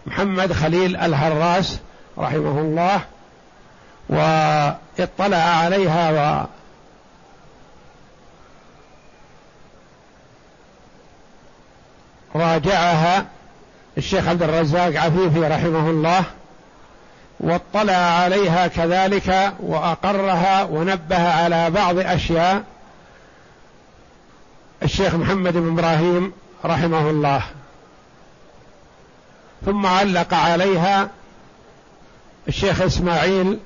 محمد 0.06 0.52
خليل 0.52 0.96
الهراس 0.96 1.78
رحمه 2.18 2.60
الله 2.60 3.00
واطلع 4.08 5.36
عليها 5.36 6.10
و 6.10 6.46
راجعها 12.34 13.26
الشيخ 13.98 14.28
عبد 14.28 14.42
الرزاق 14.42 14.96
عفيفي 14.96 15.40
رحمه 15.40 15.90
الله 15.90 16.24
واطلع 17.40 17.92
عليها 17.92 18.66
كذلك 18.66 19.52
وأقرها 19.60 20.62
ونبه 20.62 21.32
على 21.32 21.70
بعض 21.70 21.98
أشياء 21.98 22.62
الشيخ 24.82 25.14
محمد 25.14 25.52
بن 25.52 25.72
إبراهيم 25.72 26.32
رحمه 26.64 27.10
الله. 27.10 27.42
ثم 29.64 29.86
علق 29.86 30.34
عليها 30.34 31.10
الشيخ 32.48 32.80
إسماعيل 32.82 33.58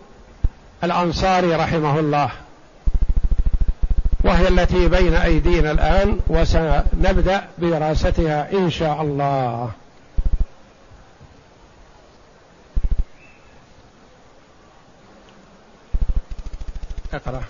الأنصاري 0.84 1.54
رحمه 1.54 1.98
الله. 1.98 2.30
وهي 4.24 4.48
التي 4.48 4.88
بين 4.88 5.14
أيدينا 5.14 5.70
الآن 5.70 6.20
وسنبدأ 6.26 7.48
بدراستها 7.58 8.52
إن 8.52 8.70
شاء 8.70 9.02
الله. 9.02 9.70
اقرأ. 17.14 17.42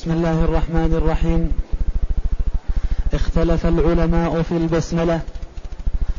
بسم 0.00 0.10
الله 0.10 0.44
الرحمن 0.44 0.94
الرحيم. 0.94 1.52
اختلف 3.14 3.66
العلماء 3.66 4.42
في 4.42 4.52
البسملة. 4.52 5.20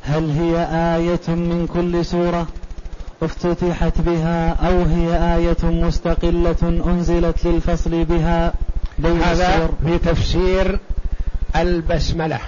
هل 0.03 0.29
هي 0.29 0.67
آية 0.95 1.35
من 1.35 1.67
كل 1.73 2.05
سورة؟ 2.05 2.47
افتتحت 3.23 4.01
بها 4.01 4.49
أو 4.49 4.83
هي 4.83 5.35
آية 5.35 5.63
مستقلة 5.63 6.81
أنزلت 6.85 7.45
للفصل 7.45 8.05
بها 8.05 8.53
بين 8.99 9.21
هذا 9.21 9.69
في 9.85 9.97
تفسير 9.97 10.79
البسملة. 11.55 12.39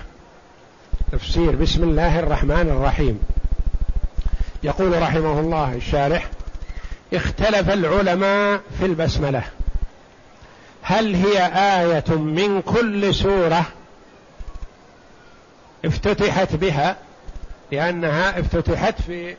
تفسير 1.11 1.55
بسم 1.55 1.83
الله 1.83 2.19
الرحمن 2.19 2.69
الرحيم. 2.69 3.19
يقول 4.63 5.01
رحمه 5.01 5.39
الله 5.39 5.73
الشارح 5.73 6.29
اختلف 7.13 7.69
العلماء 7.69 8.59
في 8.79 8.85
البسملة. 8.85 9.43
هل 10.83 11.15
هي 11.15 11.45
آية 11.81 12.15
من 12.15 12.61
كل 12.61 13.15
سورة 13.15 13.65
افتتحت 15.85 16.55
بها؟ 16.55 16.95
لأنها 17.71 18.39
افتتحت 18.39 19.01
في 19.01 19.35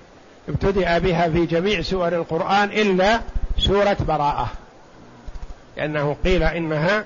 ابتدأ 0.49 0.99
بها 0.99 1.29
في 1.29 1.47
جميع 1.47 1.83
سور 1.83 2.09
القرآن 2.09 2.69
إلا 2.71 3.21
سورة 3.59 3.97
براءة. 4.09 4.49
لأنه 5.77 6.17
قيل 6.25 6.43
إنها 6.43 7.05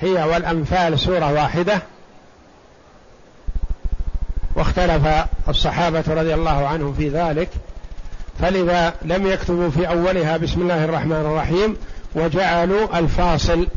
هي 0.00 0.22
والأنفال 0.24 0.98
سورة 0.98 1.32
واحدة. 1.32 1.82
واختلف 4.56 5.26
الصحابة 5.48 6.04
رضي 6.08 6.34
الله 6.34 6.66
عنهم 6.66 6.94
في 6.94 7.08
ذلك. 7.08 7.48
فلذا 8.40 8.94
لم 9.02 9.26
يكتبوا 9.26 9.70
في 9.70 9.88
أولها 9.88 10.36
بسم 10.36 10.60
الله 10.60 10.84
الرحمن 10.84 11.12
الرحيم 11.12 11.76
وجعلوا 12.14 12.98
الفاصل 12.98 13.68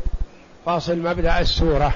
فاصل 0.66 0.98
مبدأ 0.98 1.40
السورة. 1.40 1.92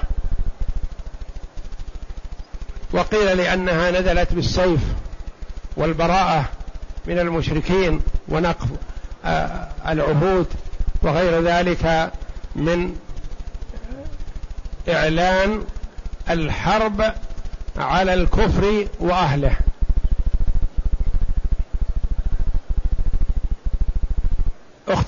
وقيل 2.93 3.37
لأنها 3.37 3.91
نزلت 3.91 4.33
بالسيف 4.33 4.79
والبراءة 5.77 6.45
من 7.07 7.19
المشركين 7.19 8.01
ونقض 8.27 8.77
آه، 9.25 9.67
العهود 9.87 10.47
وغير 11.01 11.41
ذلك 11.41 12.11
من 12.55 12.95
إعلان 14.89 15.63
الحرب 16.29 17.13
على 17.77 18.13
الكفر 18.13 18.87
وأهله. 18.99 19.57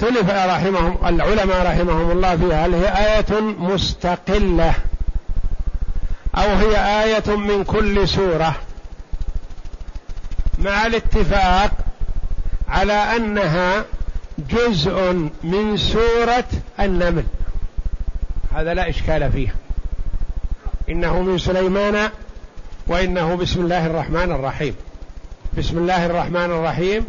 اختلف 0.01 0.29
رحمهم 0.29 0.97
العلماء 1.05 1.65
رحمهم 1.65 2.11
الله 2.11 2.37
فيها. 2.37 2.65
هل 2.65 2.73
هي 2.73 3.15
آية 3.17 3.41
مستقلة 3.41 4.73
أو 6.35 6.55
هي 6.55 7.03
آية 7.03 7.35
من 7.35 7.63
كل 7.63 8.07
سورة؟ 8.07 8.55
مع 10.59 10.85
الاتفاق 10.85 11.71
على 12.67 12.93
أنها 12.93 13.85
جزء 14.49 15.29
من 15.43 15.77
سورة 15.77 16.49
النمل. 16.79 17.23
هذا 18.55 18.73
لا 18.73 18.89
إشكال 18.89 19.31
فيه 19.31 19.55
إنه 20.89 21.21
من 21.21 21.37
سليمان 21.37 22.09
وإنه 22.87 23.35
بسم 23.35 23.61
الله 23.61 23.85
الرحمن 23.85 24.31
الرحيم. 24.31 24.75
بسم 25.57 25.77
الله 25.77 26.05
الرحمن 26.05 26.51
الرحيم. 26.51 27.05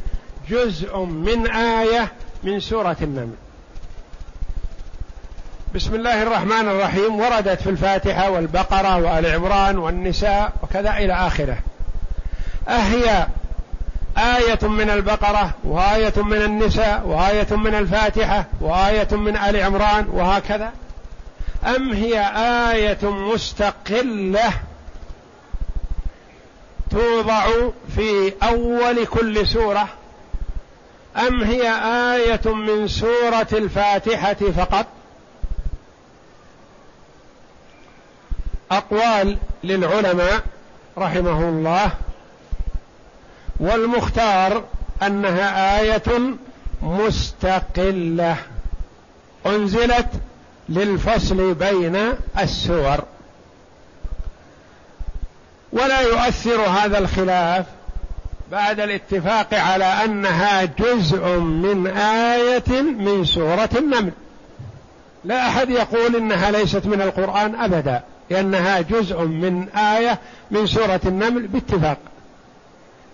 جزء 0.51 0.99
من 0.99 1.47
آية 1.47 2.13
من 2.43 2.61
سورة 2.61 2.97
النمل. 3.03 3.35
بسم 5.75 5.95
الله 5.95 6.23
الرحمن 6.23 6.69
الرحيم. 6.69 7.21
وردت 7.21 7.63
في 7.63 7.71
الفاتحة 7.71 8.31
والبقرة 8.31 8.97
وآل 8.97 9.27
عمران 9.27 9.79
والنساء 9.79 10.53
وكذا 10.63 10.97
إلى 10.97 11.13
آخره. 11.13 11.59
أهي 12.69 13.27
آية 14.19 14.69
من 14.69 14.91
البقرة 14.91 15.55
وآية 15.65 16.23
من 16.23 16.43
النساء 16.43 17.03
وآية 17.07 17.57
من 17.57 17.75
الفاتحة 17.75 18.45
وآية 18.61 19.09
من 19.13 19.37
آل 19.37 19.57
عمران 19.57 20.09
وهكذا. 20.09 20.73
أم 21.77 21.93
هي 21.93 22.21
آية 22.73 23.11
مستقلة 23.11 24.53
توضع 26.91 27.47
في 27.97 28.33
أول 28.43 29.07
كل 29.07 29.47
سورة؟ 29.47 29.89
أم 31.17 31.43
هي 31.43 31.69
آية 32.15 32.55
من 32.55 32.89
سورة 32.89 33.49
الفاتحة 33.53 34.35
فقط؟ 34.35 34.87
أقوال 38.71 39.39
للعلماء 39.65 40.43
رحمه 40.99 41.49
الله 41.49 41.91
والمختار 43.61 44.65
أنها 45.03 45.81
آية 45.81 46.37
مستقلة 46.83 48.37
أنزلت 49.47 50.09
للفصل 50.69 51.55
بين 51.55 52.13
السور. 52.39 53.05
ولا 55.73 56.01
يؤثر 56.01 56.61
هذا 56.61 56.99
الخلاف 56.99 57.67
بعد 58.51 58.81
الاتفاق 58.81 59.55
على 59.55 59.85
أنها 59.85 60.65
جزء 60.65 61.27
من 61.39 61.87
آية 61.97 62.83
من 62.83 63.25
سورة 63.25 63.69
النمل. 63.77 64.13
لا 65.25 65.49
أحد 65.49 65.71
يقول 65.71 66.17
إنها 66.17 66.51
ليست 66.51 66.87
من 66.87 67.03
القرآن 67.03 67.55
أبدا 67.55 68.03
لأنها 68.31 68.81
جزء 68.81 69.21
من 69.21 69.69
آية 69.69 70.19
من 70.51 70.67
سورة 70.67 71.01
النمل 71.07 71.47
باتفاق. 71.47 71.99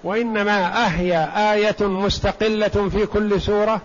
وإنما 0.04 0.86
أهي 0.86 1.28
آية 1.52 1.86
مستقلة 1.86 2.88
في 2.92 3.06
كل 3.06 3.40
سورة؟ 3.40 3.80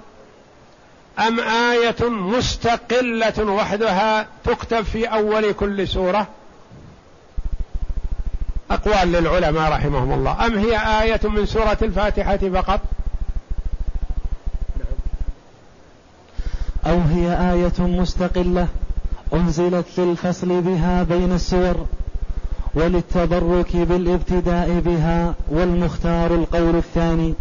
أم 1.28 1.40
آية 1.40 2.10
مستقلة 2.10 3.44
وحدها 3.44 4.28
تكتب 4.44 4.82
في 4.82 5.06
أول 5.06 5.52
كل 5.52 5.88
سورة؟ 5.88 6.28
أقوال 8.74 9.12
للعلماء 9.12 9.72
رحمهم 9.72 10.14
الله. 10.14 10.46
أم 10.46 10.58
هي 10.58 11.02
آية 11.04 11.20
من 11.24 11.46
سورة 11.46 11.78
الفاتحة 11.82 12.38
فقط؟ 12.38 12.80
أو 16.86 17.00
هي 17.00 17.52
آية 17.54 17.80
مستقلة 17.80 18.68
أنزلت 19.34 19.86
للفصل 19.98 20.62
بها 20.62 21.04
بين 21.04 21.34
السور 21.34 21.86
وللتبرك 22.74 23.76
بالابتداء 23.76 24.80
بها 24.80 25.34
والمختار 25.50 26.36
القول 26.36 26.76
الثاني. 26.76 27.34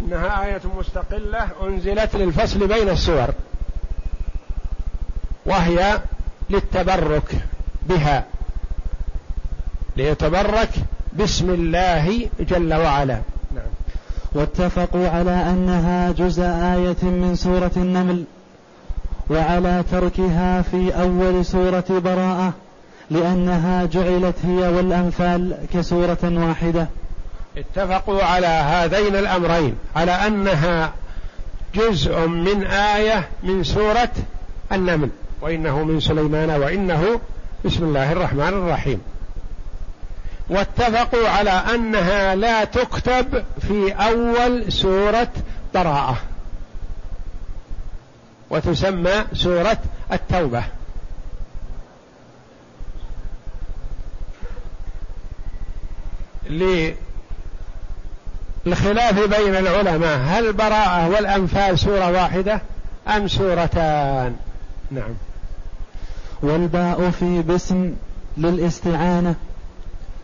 إنها 0.00 0.44
آية 0.44 0.60
مستقلة 0.78 1.48
أنزلت 1.62 2.16
للفصل 2.16 2.66
بين 2.66 2.88
السور 2.88 3.28
وهي 5.46 6.00
للتبرك 6.50 7.44
بها. 7.82 8.24
ليتبرك 9.96 10.70
باسم 11.12 11.50
الله 11.50 12.28
جل 12.40 12.74
وعلا. 12.74 13.20
نعم. 13.54 13.64
واتفقوا 14.32 15.08
على 15.08 15.30
أنها 15.30 16.12
جزء 16.12 16.42
آية 16.42 17.02
من 17.02 17.34
سورة 17.36 17.70
النمل 17.76 18.24
وعلى 19.30 19.84
تركها 19.92 20.62
في 20.62 21.00
أول 21.00 21.44
سورة 21.44 21.84
براءة 21.88 22.52
لأنها 23.10 23.84
جعلت 23.84 24.36
هي 24.44 24.68
والأنفال 24.68 25.56
كسورة 25.74 26.18
واحدة. 26.22 26.86
اتفقوا 27.56 28.22
على 28.22 28.46
هذين 28.46 29.16
الأمرين 29.16 29.74
على 29.96 30.12
أنها 30.12 30.92
جزء 31.74 32.26
من 32.26 32.64
آية 32.64 33.28
من 33.42 33.64
سورة 33.64 34.12
النمل 34.72 35.08
وإنه 35.40 35.84
من 35.84 36.00
سليمان 36.00 36.50
وإنه 36.50 37.20
بسم 37.64 37.84
الله 37.84 38.12
الرحمن 38.12 38.48
الرحيم. 38.48 39.00
واتفقوا 40.50 41.28
على 41.28 41.50
أنها 41.50 42.34
لا 42.34 42.64
تكتب 42.64 43.44
في 43.60 43.92
أول 43.92 44.72
سورة 44.72 45.32
براءة. 45.74 46.16
وتسمى 48.50 49.24
سورة 49.32 49.78
التوبة. 50.12 50.64
للخلاف 58.66 59.18
بين 59.28 59.56
العلماء 59.56 60.18
هل 60.18 60.52
براءة 60.52 61.08
والأنفال 61.08 61.78
سورة 61.78 62.10
واحدة 62.10 62.60
أم 63.08 63.28
سورتان؟ 63.28 64.36
نعم. 64.90 65.14
والباء 66.42 67.10
في 67.10 67.42
باسم 67.42 67.94
للاستعانة. 68.36 69.34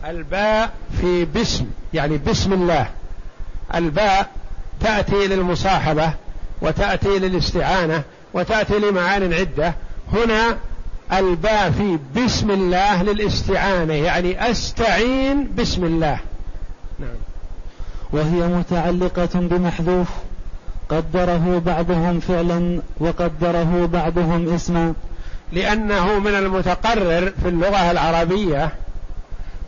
الباء 0.07 0.69
في 1.01 1.25
باسم 1.25 1.65
يعني 1.93 2.17
بسم 2.17 2.53
الله. 2.53 2.87
الباء 3.75 4.29
تأتي 4.79 5.27
للمصاحبة 5.27 6.11
وتأتي 6.61 7.19
للاستعانة 7.19 8.03
وتأتي 8.33 8.79
لمعان 8.79 9.33
عدة. 9.33 9.73
هنا 10.13 10.57
الباء 11.13 11.71
في 11.71 11.99
بسم 12.15 12.51
الله 12.51 13.03
للاستعانة 13.03 13.93
يعني 13.93 14.51
أستعين 14.51 15.55
بسم 15.57 15.85
الله. 15.85 16.19
نعم. 16.99 17.09
وهي 18.13 18.47
متعلقة 18.47 19.29
بمحذوف. 19.33 20.07
قدره 20.89 21.61
بعضهم 21.65 22.19
فعلا 22.19 22.81
وقدره 22.99 23.89
بعضهم 23.93 24.53
اسما. 24.53 24.93
لأنه 25.53 26.19
من 26.19 26.35
المتقرر 26.35 27.33
في 27.43 27.49
اللغة 27.49 27.91
العربية 27.91 28.71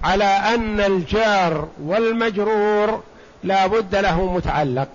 على 0.04 0.24
أن 0.24 0.80
الجار 0.80 1.68
والمجرور 1.84 3.04
لا 3.44 3.68
بد 3.68 3.96
له 3.96 4.34
متعلق. 4.34 4.88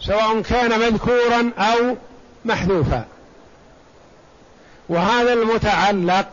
سواء 0.00 0.40
كان 0.40 0.80
مذكورا 0.80 1.50
أو 1.58 1.96
محذوفا. 2.44 3.04
وهذا 4.88 5.32
المتعلق 5.32 6.26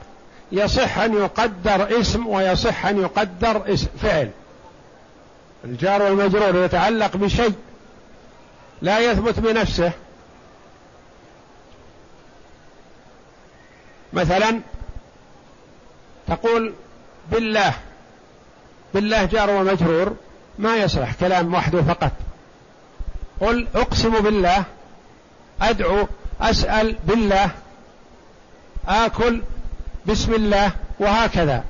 يصح 0.52 0.98
أن 0.98 1.13
يقدر 1.13 2.00
اسم 2.00 2.28
ويصح 2.28 2.86
أن 2.86 3.02
يقدر 3.02 3.74
اسم 3.74 3.88
فعل. 4.02 4.30
الجار 5.65 6.02
والمجرور 6.02 6.65
يتعلق 6.65 7.17
بشيء 7.17 7.54
لا 8.82 9.00
يثبت 9.00 9.39
بنفسه. 9.39 9.91
مثلا 14.13 14.62
تقول 16.32 16.74
بالله 17.32 17.74
بالله 18.94 19.26
جار 19.26 19.50
ومجرور 19.50 20.15
ما 20.60 20.76
يصلح 20.76 21.13
كلام 21.13 21.54
وحده 21.54 21.82
فقط. 21.82 22.12
قل 23.39 23.67
أقسم 23.76 24.20
بالله 24.20 24.63
أدعو 25.62 26.08
أسأل 26.41 26.96
بالله 27.04 27.50
آكل 28.88 29.41
بسم 30.06 30.34
الله 30.34 30.72
وهكذا. 31.00 31.63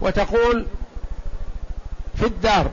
وتقول 0.00 0.66
في 2.16 2.26
الدار 2.26 2.70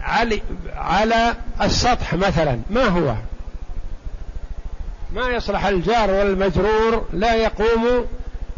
علي 0.00 0.42
على 0.76 1.34
السطح 1.62 2.14
مثلا 2.14 2.58
ما 2.70 2.84
هو؟ 2.84 3.14
ما 5.12 5.28
يصلح 5.28 5.66
الجار 5.66 6.10
والمجرور 6.10 7.06
لا 7.12 7.34
يقوم 7.34 8.06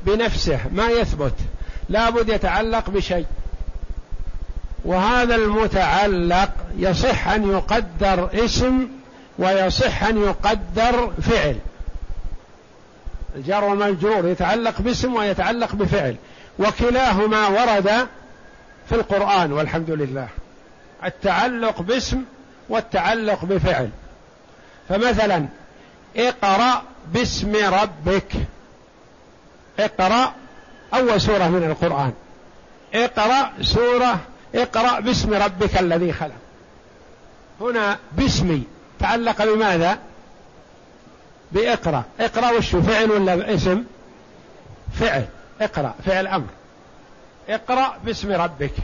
بنفسه 0.07 0.61
ما 0.73 0.89
يثبت 0.89 1.35
لابد 1.89 2.29
يتعلق 2.29 2.91
بشيء. 2.91 3.27
وهذا 4.85 5.35
المتعلق 5.35 6.51
يصح 6.79 7.29
أن 7.29 7.51
يقدر 7.51 8.45
اسم 8.45 8.89
ويصح 9.39 10.05
أن 10.05 10.23
يقدر 10.23 11.13
فعل. 11.23 11.57
الجار 13.37 13.65
والمجرور 13.65 14.29
يتعلق 14.29 14.81
باسم 14.81 15.15
ويتعلق 15.15 15.75
بفعل. 15.75 16.17
وكلاهما 16.59 17.49
ورد 17.49 18.09
في 18.89 18.95
القرآن 18.95 19.53
والحمد 19.53 19.91
لله. 19.91 20.29
التعلق 21.05 21.83
باسم 21.83 22.23
والتعلق 22.69 23.45
بفعل. 23.45 23.91
فمثلا 24.89 25.47
اقرأ 26.17 26.83
باسم 27.13 27.53
ربك. 27.57 28.33
اقرأ 29.79 30.33
أول 30.95 31.21
سورة 31.21 31.49
من 31.49 31.65
القرآن. 31.65 32.13
اقرأ 32.95 33.63
سورة 33.63 34.19
اقرأ 34.55 35.01
باسم 35.01 35.35
ربك 35.35 35.79
الذي 35.79 36.13
خلق. 36.13 36.35
هنا 37.61 37.99
باسمي 38.13 38.63
تعلق 38.99 39.45
بماذا؟ 39.45 39.99
بإقرأ. 41.53 42.05
اقرأ 42.21 42.51
وش 42.51 42.77
فعل 42.77 43.11
ولا 43.11 43.55
اسم؟ 43.55 43.85
فعل. 45.01 45.25
اقرأ 45.61 45.95
فعل 46.07 46.27
أمر. 46.27 46.49
اقرأ 47.49 47.99
باسم 48.05 48.33
ربك. 48.33 48.75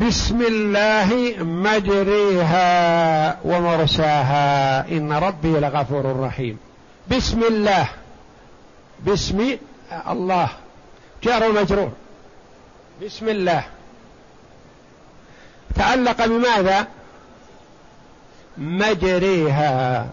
بسم 0.00 0.42
الله 0.42 1.34
مجريها 1.44 3.36
ومرساها. 3.44 4.88
إن 4.88 5.12
ربي 5.12 5.60
لغفور 5.60 6.20
رحيم. 6.20 6.58
بسم 7.10 7.42
الله. 7.42 7.88
باسم 9.00 9.56
الله. 10.08 10.48
جار 11.22 11.52
مجرور 11.52 11.92
بسم 13.04 13.28
الله. 13.28 13.64
تعلق 15.76 16.26
بماذا؟ 16.26 16.86
مجريها. 18.58 20.06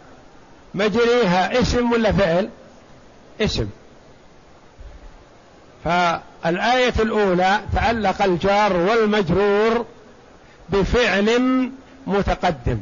مجريها 0.75 1.61
اسم 1.61 1.91
ولا 1.91 2.11
فعل؟ 2.11 2.49
اسم. 3.41 3.69
فالآية 5.83 6.93
الأولى 6.99 7.59
تعلق 7.75 8.21
الجار 8.21 8.73
والمجرور 8.73 9.85
بفعل 10.69 11.69
متقدم. 12.07 12.79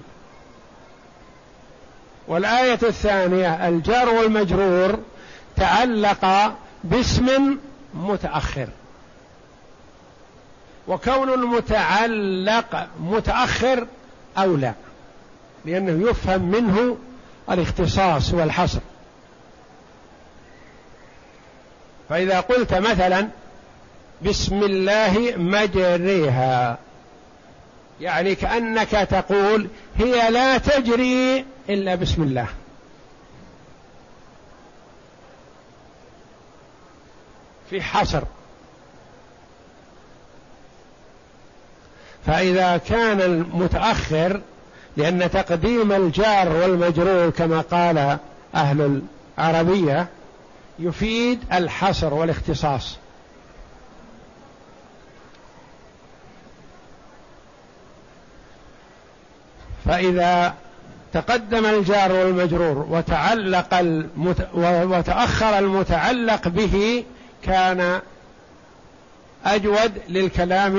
والآية 2.27 2.79
الثانية 2.83 3.67
الجار 3.67 4.09
والمجرور 4.09 4.99
تعلق 5.55 6.53
باسم 6.83 7.57
متأخر. 7.93 8.67
وكون 10.87 11.33
المتعلق 11.33 12.87
متأخر 12.99 13.87
أولى 14.37 14.73
لأنه 15.65 16.09
يفهم 16.09 16.41
منه 16.41 16.97
الاختصاص 17.49 18.33
والحصر. 18.33 18.79
فإذا 22.09 22.39
قلت 22.39 22.73
مثلا 22.73 23.27
بسم 24.21 24.63
الله 24.63 25.33
مجريها 25.37 26.77
يعني 28.01 28.35
كأنك 28.35 28.89
تقول 28.89 29.67
هي 29.97 30.31
لا 30.31 30.57
تجري 30.57 31.45
إلا 31.69 31.95
بسم 31.95 32.23
الله. 32.23 32.47
في 37.69 37.81
حصر. 37.81 38.23
فإذا 42.25 42.77
كان 42.77 43.21
المتأخر 43.21 44.41
لأن 44.97 45.31
تقديم 45.31 45.91
الجار 45.91 46.49
والمجرور 46.49 47.29
كما 47.29 47.61
قال 47.61 48.17
أهل 48.55 49.01
العربية 49.37 50.07
يفيد 50.79 51.39
الحصر 51.53 52.13
والاختصاص. 52.13 52.97
فإذا 59.85 60.55
تقدم 61.15 61.65
الجار 61.65 62.11
والمجرور 62.11 62.87
وتعلق 62.89 63.73
المت... 63.73 64.47
وتأخر 64.55 65.59
المتعلق 65.59 66.47
به 66.47 67.03
كان 67.43 68.01
أجود 69.45 69.91
للكلام 70.09 70.75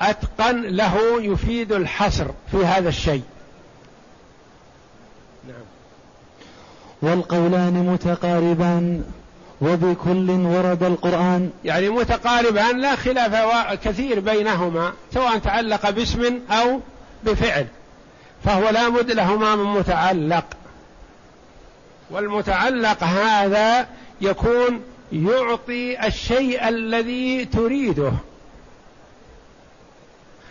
وأتقن 0.00 0.62
له 0.62 1.22
يفيد 1.22 1.72
الحصر 1.72 2.26
في 2.50 2.56
هذا 2.56 2.88
الشيء. 2.88 3.22
نعم. 5.48 5.64
والقولان 7.02 7.72
متقاربان 7.72 9.04
وبكل 9.60 10.30
ورد 10.30 10.82
القرآن. 10.82 11.50
يعني 11.64 11.88
متقاربان 11.88 12.80
لا 12.80 12.96
خلاف 12.96 13.34
كثير 13.84 14.20
بينهما 14.20 14.92
سواء 15.14 15.38
تعلق 15.38 15.90
باسم 15.90 16.40
أو 16.50 16.80
بفعل. 17.24 17.66
فهو 18.44 18.68
لا 18.68 18.88
بد 18.88 19.10
لهما 19.10 19.56
من 19.56 19.64
متعلق. 19.64 20.44
والمتعلق 22.10 23.04
هذا 23.04 23.86
يكون 24.20 24.82
يعطي 25.12 26.06
الشيء 26.06 26.68
الذي 26.68 27.44
تريده. 27.44 28.12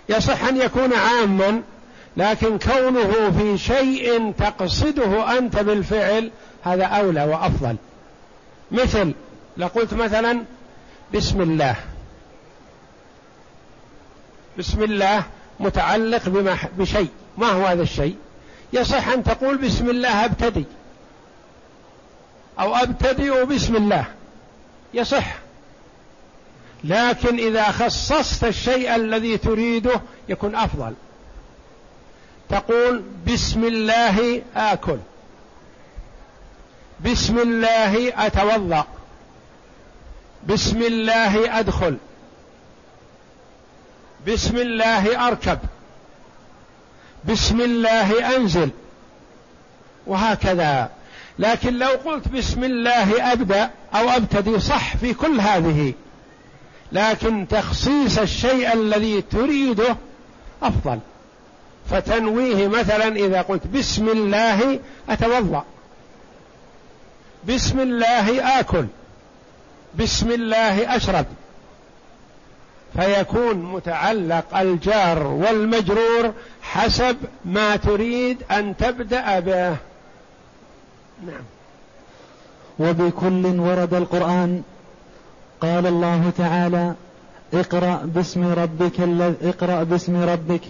يصح 0.09 0.43
أن 0.43 0.57
يكون 0.57 0.93
عاما 0.93 1.61
لكن 2.17 2.59
كونه 2.59 3.31
في 3.39 3.57
شيء 3.57 4.31
تقصده 4.31 5.37
أنت 5.37 5.59
بالفعل 5.59 6.31
هذا 6.63 6.85
أولى 6.85 7.23
وأفضل. 7.23 7.75
مثل 8.71 9.13
لقلت 9.57 9.93
مثلا 9.93 10.43
بسم 11.13 11.41
الله. 11.41 11.75
بسم 14.57 14.83
الله 14.83 15.23
متعلق 15.59 16.29
بشيء. 16.77 17.09
ما 17.41 17.47
هو 17.47 17.65
هذا 17.65 17.83
الشيء؟ 17.83 18.15
يصح 18.73 19.07
أن 19.07 19.23
تقول 19.23 19.57
بسم 19.57 19.89
الله 19.89 20.25
أبتدي. 20.25 20.65
أو 22.59 22.75
ابتدئ 22.75 23.45
بسم 23.45 23.75
الله. 23.75 24.05
يصح. 24.93 25.35
لكن 26.83 27.37
إذا 27.37 27.63
خصصت 27.63 28.43
الشيء 28.43 28.95
الذي 28.95 29.37
تريده 29.37 30.01
يكون 30.29 30.55
أفضل. 30.55 30.93
تقول 32.49 33.03
بسم 33.27 33.63
الله 33.63 34.41
آكل. 34.55 34.97
بسم 37.05 37.37
الله 37.37 38.25
أتوضأ. 38.27 38.87
بسم 40.47 40.81
الله 40.81 41.59
أدخل. 41.59 41.97
بسم 44.27 44.57
الله 44.57 45.27
أركب. 45.27 45.59
بسم 47.25 47.61
الله 47.61 48.35
أنزل. 48.35 48.69
وهكذا. 50.07 50.89
لكن 51.39 51.73
لو 51.79 51.89
قلت 51.89 52.27
بسم 52.27 52.63
الله 52.63 53.31
أبدأ 53.33 53.69
أو 53.95 54.09
أبتدي 54.09 54.59
صح 54.59 54.97
في 54.97 55.13
كل 55.13 55.39
هذه. 55.39 55.93
لكن 56.91 57.47
تخصيص 57.47 58.17
الشيء 58.17 58.73
الذي 58.73 59.21
تريده 59.21 59.95
أفضل. 60.63 60.99
فتنويه 61.89 62.67
مثلا 62.67 63.07
إذا 63.15 63.41
قلت 63.41 63.67
بسم 63.67 64.09
الله 64.09 64.79
أتوضأ. 65.09 65.63
بسم 67.47 67.79
الله 67.79 68.59
آكل. 68.59 68.85
بسم 69.99 70.31
الله 70.31 70.95
أشرب. 70.95 71.25
فيكون 72.95 73.55
متعلق 73.55 74.57
الجار 74.57 75.27
والمجرور 75.27 76.33
حسب 76.61 77.17
ما 77.45 77.75
تريد 77.75 78.43
أن 78.51 78.77
تبدأ 78.77 79.39
به. 79.39 79.69
نعم. 81.25 81.43
وبكل 82.79 83.59
ورد 83.59 83.93
القرآن 83.93 84.61
قال 85.61 85.87
الله 85.87 86.31
تعالى 86.37 86.93
اقرأ 87.53 88.01
باسم 88.05 88.53
ربك 88.53 88.99
الذي 88.99 89.35
اقرأ 89.43 89.83
باسم 89.83 90.23
ربك. 90.23 90.61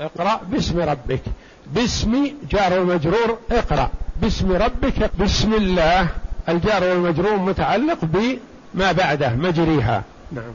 اقرأ 0.00 0.40
باسم 0.48 0.80
ربك. 0.80 1.22
باسم 1.66 2.30
جار 2.50 2.76
المجرور 2.76 3.38
اقرأ. 3.52 3.90
باسم 4.22 4.52
ربك 4.52 5.10
بسم 5.20 5.54
الله. 5.54 6.08
الجار 6.48 6.84
والمجرور 6.84 7.36
متعلق 7.36 7.98
بما 8.02 8.92
بعده 8.92 9.34
مجريها. 9.34 10.02
نعم. 10.32 10.52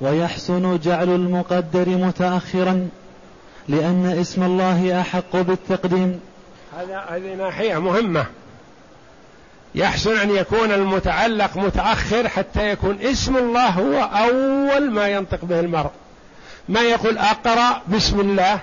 ويحسن 0.00 0.78
جعل 0.78 1.08
المقدر 1.08 1.88
متأخرا 1.88 2.88
لأن 3.68 4.16
اسم 4.20 4.42
الله 4.42 5.00
أحق 5.00 5.36
بالتقديم. 5.36 6.20
هذا 6.78 7.04
هذه 7.08 7.34
ناحية 7.34 7.78
مهمة. 7.78 8.26
يحسن 9.74 10.16
أن 10.16 10.30
يكون 10.30 10.72
المتعلق 10.72 11.56
متأخر 11.56 12.28
حتى 12.28 12.70
يكون 12.70 12.98
اسم 13.00 13.36
الله 13.36 13.68
هو 13.68 14.02
أول 14.02 14.90
ما 14.90 15.08
ينطق 15.08 15.44
به 15.44 15.60
المرء. 15.60 15.90
ما 16.68 16.80
يقول 16.80 17.18
أقرأ 17.18 17.82
بسم 17.88 18.20
الله؟ 18.20 18.60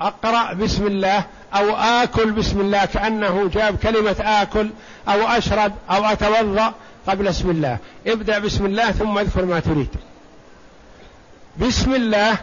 أقرأ 0.00 0.52
بسم 0.52 0.86
الله 0.86 1.24
أو 1.54 1.76
آكل 1.76 2.30
بسم 2.30 2.60
الله 2.60 2.84
كأنه 2.84 3.50
جاب 3.54 3.76
كلمة 3.76 4.16
آكل 4.20 4.70
أو 5.08 5.28
أشرب 5.28 5.72
أو 5.90 6.04
أتوضأ 6.04 6.72
قبل 7.08 7.28
اسم 7.28 7.50
الله. 7.50 7.78
ابدأ 8.06 8.38
بسم 8.38 8.66
الله 8.66 8.90
ثم 8.90 9.18
اذكر 9.18 9.44
ما 9.44 9.60
تريد. 9.60 9.88
بسم 11.60 11.94
الله 11.94 12.36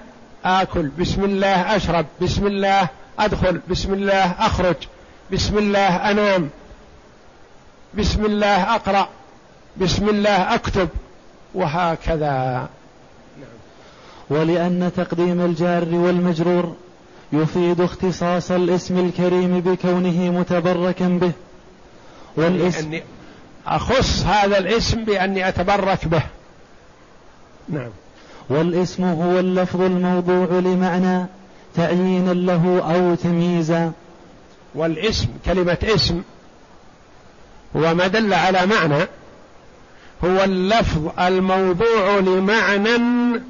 آكل 0.46 0.88
بسم 1.00 1.24
الله 1.24 1.76
أشرب 1.76 2.06
بسم 2.22 2.48
الله 2.48 2.88
أدخل 3.20 3.62
بسم 3.70 3.94
الله 3.94 4.32
أخرج 4.32 4.76
بسم 5.32 5.58
الله 5.58 6.12
أنام 6.12 6.50
بسم 7.94 8.26
الله 8.26 8.76
أقرأ 8.76 9.10
بسم 9.78 10.10
الله 10.10 10.56
أكتب 10.56 10.90
وهكذا. 11.56 12.70
ولأن 14.30 14.92
تقديم 14.98 15.42
الجار 15.42 15.96
والمجرور 15.96 16.76
يفيد 17.34 17.82
اختصاص 17.82 18.52
الاسم 18.52 19.00
الكريم 19.00 19.60
بكونه 19.60 20.40
متبركا 20.40 21.08
به. 21.08 21.32
والاسم 22.38 23.00
أخص 23.68 24.24
هذا 24.24 24.58
الاسم 24.58 25.04
بأني 25.04 25.48
أتبرك 25.48 26.08
به. 26.08 26.24
نعم. 27.70 27.90
والاسم 28.50 29.04
هو 29.04 29.40
اللفظ 29.40 29.82
الموضوع 29.82 30.60
لمعنى 30.60 31.26
تعيينا 31.76 32.34
له 32.34 32.94
أو 32.96 33.16
تمييزا. 33.16 33.92
والاسم 34.76 35.28
كلمة 35.46 35.78
اسم 35.84 36.22
هو 37.76 37.94
ما 37.94 38.08
دل 38.08 38.34
على 38.34 38.66
معنى 38.66 39.08
هو 40.24 40.44
اللفظ 40.44 41.20
الموضوع 41.20 42.20
لمعنى 42.20 43.42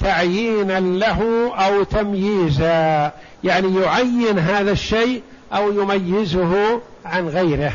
تعيينا 0.00 0.80
له 0.80 1.52
أو 1.54 1.82
تمييزا. 1.82 3.12
يعني 3.44 3.80
يعين 3.80 4.38
هذا 4.38 4.72
الشيء 4.72 5.22
أو 5.52 5.72
يميزه 5.72 6.80
عن 7.04 7.28
غيره. 7.28 7.72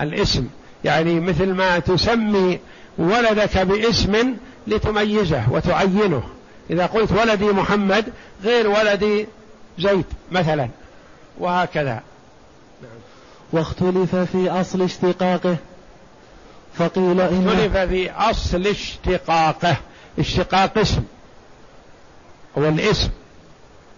الاسم. 0.00 0.48
يعني 0.84 1.20
مثل 1.20 1.52
ما 1.52 1.78
تسمي 1.78 2.58
ولدك 2.98 3.58
باسم 3.58 4.36
لتميزه 4.66 5.42
وتعينه. 5.50 6.22
إذا 6.70 6.86
قلت 6.86 7.12
ولدي 7.12 7.44
محمد 7.44 8.12
غير 8.44 8.68
ولدي 8.68 9.26
زيد 9.78 10.04
مثلا 10.32 10.68
وهكذا. 11.38 12.02
واختلف 13.52 14.16
في 14.16 14.50
أصل 14.50 14.82
اشتقاقه. 14.82 15.56
فقيل 16.74 17.20
إن 17.20 17.48
اختلف 17.48 17.76
في 17.76 18.10
أصل 18.10 18.66
اشتقاقه. 18.66 19.76
اشتقاق 20.18 20.78
اسم. 20.78 21.02
هو 22.58 22.68
الاسم. 22.68 23.10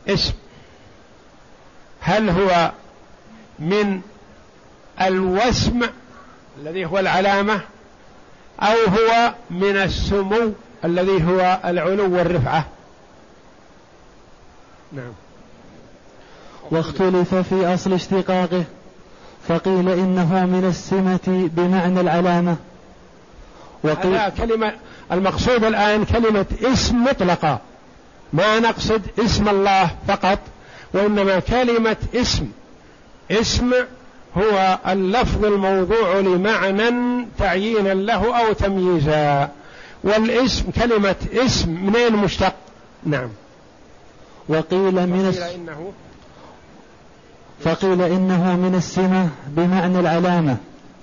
اسم. 0.09 0.33
هل 2.01 2.31
هو 2.31 2.73
من 3.59 4.01
الوسم 5.01 5.81
الذي 6.59 6.87
هو 6.87 6.99
العلامة 6.99 7.61
أو 8.61 8.77
هو 8.89 9.35
من 9.51 9.77
السمو 9.77 10.53
الذي 10.85 11.25
هو 11.25 11.61
العلو 11.65 12.17
والرفعة. 12.17 12.67
نعم. 14.93 15.13
واختلف 16.71 17.35
في 17.35 17.75
أصل 17.75 17.93
اشتقاقه 17.93 18.65
فقيل 19.49 19.89
إنه 19.89 20.47
من 20.47 20.65
السمة 20.69 21.51
بمعنى 21.57 22.01
العلامة. 22.01 22.57
وقيل 23.85 24.29
كلمة 24.29 24.73
المقصود 25.13 25.65
الآن 25.65 26.05
كلمة 26.05 26.47
اسم 26.63 27.05
مطلقة. 27.05 27.59
ما 28.33 28.61
نقصد 28.61 29.03
اسم 29.19 29.49
الله 29.49 29.91
فقط 30.09 30.39
وإنما 30.95 31.39
كلمة 31.39 31.97
اسم. 32.15 32.49
اسم 33.31 33.73
هو 34.37 34.79
اللفظ 34.89 35.45
الموضوع 35.45 36.21
لمعنى 36.21 37.27
تعيينا 37.39 37.95
له 37.95 38.41
أو 38.41 38.53
تمييزا. 38.53 39.49
والاسم 40.05 40.71
كلمة 40.71 41.17
اسم 41.33 41.71
منين 41.71 42.17
مشتق؟ 42.17 42.55
نعم. 43.07 43.29
وقيل 44.49 45.07
من 45.07 45.27
وقيل 45.29 45.43
إنه 45.43 45.93
فقيل 47.61 48.03
إنه 48.03 48.57
من 48.57 48.75
السمة 48.75 49.29
بمعنى 49.49 50.01
العلامة. 50.01 50.57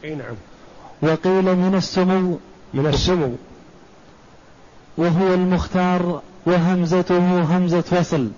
أي 0.04 0.15
نعم. 0.15 0.36
وقيل 1.02 1.56
من 1.56 1.76
السمو 1.76 2.39
من 2.74 2.88
السمو. 2.88 3.36
وهو 4.98 5.34
المختار 5.34 6.22
وهمزته 6.46 7.42
همزة 7.42 7.84
وصل. 8.00 8.30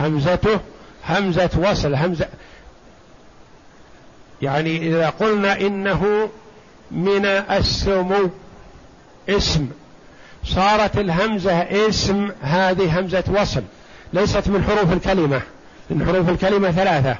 همزته 0.00 0.60
همزة 1.04 1.50
وصل 1.70 1.94
همزة 1.94 2.28
يعني 4.42 4.88
إذا 4.88 5.08
قلنا 5.08 5.60
إنه 5.60 6.30
من 6.90 7.26
السمو 7.26 8.30
اسم. 9.28 9.68
صارت 10.44 10.98
الهمزة 10.98 11.52
اسم 11.52 12.30
هذه 12.42 13.00
همزة 13.00 13.24
وصل. 13.40 13.62
ليست 14.12 14.48
من 14.48 14.64
حروف 14.64 14.92
الكلمة. 14.92 15.40
من 15.90 16.06
حروف 16.06 16.28
الكلمة 16.28 16.70
ثلاثة. 16.70 17.16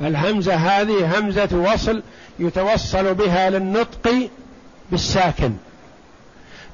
فالهمزة 0.00 0.54
هذه 0.54 1.18
همزة 1.18 1.48
وصل 1.52 2.02
يتوصل 2.38 3.14
بها 3.14 3.50
للنطق 3.50 4.28
بالساكن. 4.90 5.52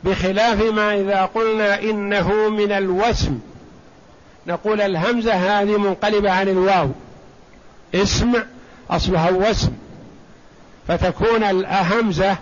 بخلاف 0.05 0.63
ما 0.63 0.95
إذا 0.95 1.25
قلنا 1.25 1.81
إنه 1.81 2.49
من 2.49 2.73
الوسم. 2.73 3.39
نقول 4.47 4.81
الهمزة 4.81 5.35
هذه 5.35 5.79
منقلبة 5.79 6.31
عن 6.31 6.49
الواو. 6.49 6.89
اسم 7.95 8.33
أصلها 8.91 9.31
وسم 9.31 9.73
فتكون 10.89 11.43
الهمزة 11.43 12.37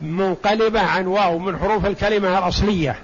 منقلبة 0.00 0.80
عن 0.80 1.06
واو 1.06 1.38
من 1.38 1.58
حروف 1.58 1.86
الكلمة 1.86 2.38
الأصلية. 2.38 2.96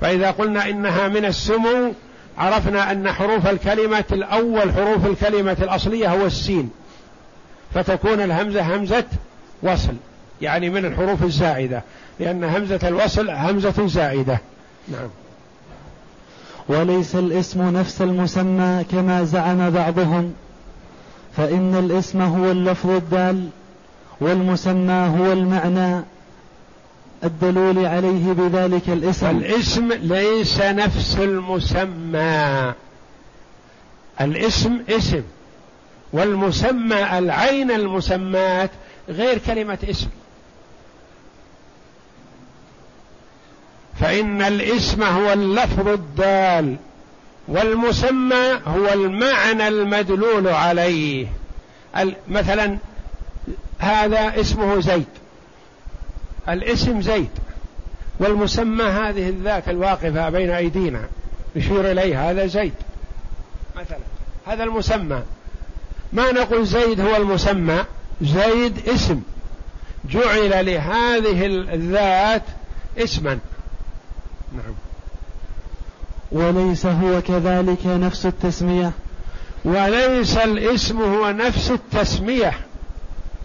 فإذا 0.00 0.30
قلنا 0.30 0.68
إنها 0.68 1.08
من 1.08 1.24
السمو 1.24 1.92
عرفنا 2.38 2.92
أن 2.92 3.12
حروف 3.12 3.46
الكلمة 3.46 4.04
الأول 4.12 4.72
حروف 4.72 5.06
الكلمة 5.06 5.56
الأصلية 5.62 6.08
هو 6.08 6.26
السين. 6.26 6.70
فتكون 7.74 8.20
الهمزة 8.20 8.76
همزة 8.76 9.04
وصل 9.62 9.94
يعني 10.42 10.70
من 10.70 10.84
الحروف 10.84 11.22
الزائدة 11.22 11.82
لأن 12.20 12.44
همزة 12.44 12.88
الوصل 12.88 13.30
همزة 13.30 13.86
زائدة. 13.86 14.38
نعم. 14.88 15.08
وليس 16.68 17.14
الاسم 17.14 17.76
نفس 17.76 18.02
المسمى 18.02 18.84
كما 18.90 19.24
زعم 19.24 19.70
بعضهم. 19.70 20.34
فإن 21.36 21.74
الاسم 21.74 22.22
هو 22.22 22.50
اللفظ 22.50 22.90
الدال 22.90 23.48
والمسمى 24.20 25.18
هو 25.18 25.32
المعنى 25.32 26.04
الدلول 27.24 27.86
عليه 27.86 28.32
بذلك 28.32 28.88
الاسم. 28.88 29.26
الاسم 29.26 29.92
ليس 29.92 30.60
نفس 30.60 31.18
المسمى. 31.18 32.72
الاسم 34.20 34.80
اسم 34.88 35.22
والمسمى 36.12 37.18
العين 37.18 37.70
المسمات 37.70 38.70
غير 39.08 39.38
كلمة 39.38 39.78
اسم. 39.90 40.08
فإن 44.00 44.42
الاسم 44.42 45.02
هو 45.02 45.32
اللفظ 45.32 45.88
الدال. 45.88 46.76
والمسمى 47.48 48.60
هو 48.66 48.92
المعنى 48.92 49.68
المدلول 49.68 50.48
عليه. 50.48 51.26
مثلا 52.28 52.78
هذا 53.78 54.40
اسمه 54.40 54.80
زيد. 54.80 55.06
الاسم 56.48 57.02
زيد. 57.02 57.30
والمسمى 58.18 58.84
هذه 58.84 59.28
الذات 59.28 59.68
الواقفة 59.68 60.28
بين 60.28 60.50
أيدينا 60.50 61.02
نشير 61.56 61.90
إليه 61.92 62.30
هذا 62.30 62.46
زيد. 62.46 62.74
مثلا 63.76 63.98
هذا 64.46 64.64
المسمى. 64.64 65.22
ما 66.12 66.32
نقول 66.32 66.66
زيد 66.66 67.00
هو 67.00 67.16
المسمى؟ 67.16 67.84
زيد 68.22 68.88
اسم. 68.88 69.22
جعل 70.10 70.66
لهذه 70.66 71.46
الذات 71.46 72.42
اسما. 72.98 73.38
نعم. 74.52 74.74
وليس 76.36 76.86
هو 76.86 77.22
كذلك 77.22 77.86
نفس 77.86 78.26
التسمية. 78.26 78.92
وليس 79.64 80.36
الاسم 80.36 81.02
هو 81.02 81.30
نفس 81.30 81.70
التسمية. 81.70 82.52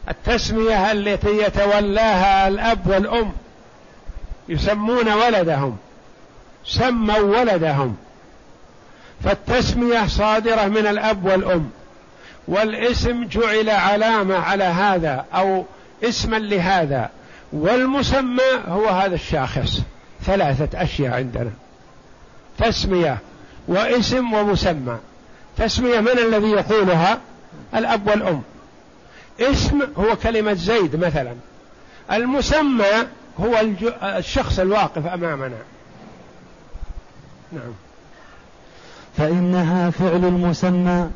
التسمية 0.09 0.91
التي 0.91 1.37
يتولاها 1.37 2.47
الأب 2.47 2.87
والأم. 2.87 3.31
يسمون 4.49 5.13
ولدهم. 5.13 5.77
سموا 6.65 7.39
ولدهم. 7.39 7.95
فالتسمية 9.23 10.07
صادرة 10.07 10.65
من 10.65 10.87
الأب 10.87 11.25
والأم. 11.25 11.69
والاسم 12.47 13.27
جعل 13.27 13.69
علامة 13.69 14.35
على 14.35 14.63
هذا 14.63 15.25
أو 15.33 15.65
اسما 16.03 16.35
لهذا. 16.35 17.09
والمسمى 17.53 18.51
هو 18.67 18.87
هذا 18.89 19.15
الشاخص. 19.15 19.81
ثلاثة 20.25 20.83
أشياء 20.83 21.13
عندنا. 21.13 21.51
تسمية 22.57 23.17
واسم 23.67 24.33
ومسمى. 24.33 24.97
تسمية 25.57 25.99
من 25.99 26.19
الذي 26.19 26.47
يقولها؟ 26.47 27.17
الأب 27.75 28.07
والأم. 28.07 28.41
اسم 29.39 29.81
هو 29.97 30.15
كلمة 30.15 30.53
زيد 30.53 30.95
مثلا. 30.95 31.35
المسمى 32.11 32.85
هو 33.39 33.61
الشخص 34.03 34.59
الواقف 34.59 35.05
أمامنا. 35.05 35.57
نعم. 37.51 37.73
فإنها 39.17 39.89
فعل 39.89 40.25
المسمى. 40.25 41.09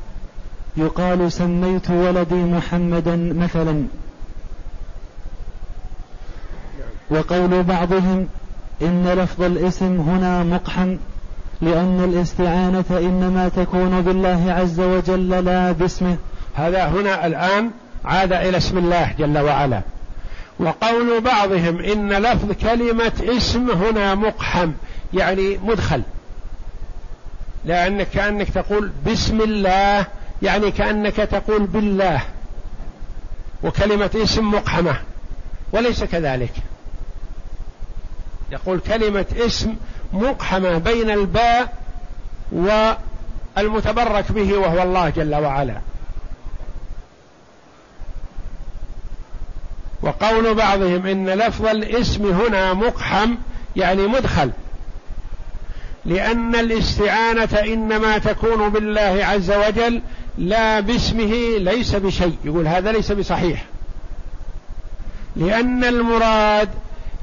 يقال 0.77 1.31
سميت 1.31 1.89
ولدي 1.89 2.35
محمدا 2.35 3.15
مثلا. 3.15 3.87
وقول 7.09 7.63
بعضهم 7.63 8.27
إن 8.81 9.07
لفظ 9.07 9.41
الاسم 9.41 10.01
هنا 10.01 10.43
مقحم 10.43 10.97
لأن 11.65 12.03
الاستعانة 12.03 12.85
إنما 12.91 13.49
تكون 13.55 14.01
بالله 14.01 14.53
عز 14.53 14.79
وجل 14.79 15.29
لا 15.29 15.71
باسمه. 15.71 16.17
هذا 16.55 16.85
هنا 16.85 17.25
الآن 17.25 17.71
عاد 18.05 18.33
إلى 18.33 18.57
اسم 18.57 18.77
الله 18.77 19.13
جل 19.19 19.37
وعلا. 19.37 19.81
وقول 20.59 21.21
بعضهم 21.21 21.79
إن 21.79 22.13
لفظ 22.13 22.51
كلمة 22.51 23.11
اسم 23.37 23.71
هنا 23.71 24.15
مقحم 24.15 24.71
يعني 25.13 25.57
مدخل. 25.57 26.01
لأنك 27.65 28.07
كأنك 28.09 28.49
تقول 28.49 28.91
بسم 29.07 29.41
الله 29.41 30.05
يعني 30.41 30.71
كأنك 30.71 31.15
تقول 31.15 31.65
بالله. 31.65 32.21
وكلمة 33.63 34.11
اسم 34.15 34.51
مقحمة 34.51 34.95
وليس 35.71 36.03
كذلك. 36.03 36.53
يقول 38.51 38.79
كلمة 38.79 39.25
اسم 39.37 39.75
مقحمة 40.15 40.77
بين 40.77 41.09
الباء 41.09 41.73
والمتبرك 42.51 44.31
به 44.31 44.57
وهو 44.57 44.81
الله 44.81 45.09
جل 45.09 45.35
وعلا. 45.35 45.77
وقول 50.01 50.53
بعضهم 50.53 51.05
إن 51.05 51.29
لفظ 51.29 51.65
الاسم 51.65 52.25
هنا 52.25 52.73
مقحم 52.73 53.35
يعني 53.75 54.07
مدخل 54.07 54.51
لأن 56.05 56.55
الاستعانة 56.55 57.59
إنما 57.73 58.17
تكون 58.17 58.69
بالله 58.69 59.19
عز 59.25 59.51
وجل 59.51 60.01
لا 60.37 60.79
باسمه 60.79 61.57
ليس 61.57 61.95
بشيء 61.95 62.37
يقول 62.45 62.67
هذا 62.67 62.91
ليس 62.91 63.11
بصحيح. 63.11 63.65
لأن 65.35 65.83
المراد 65.83 66.69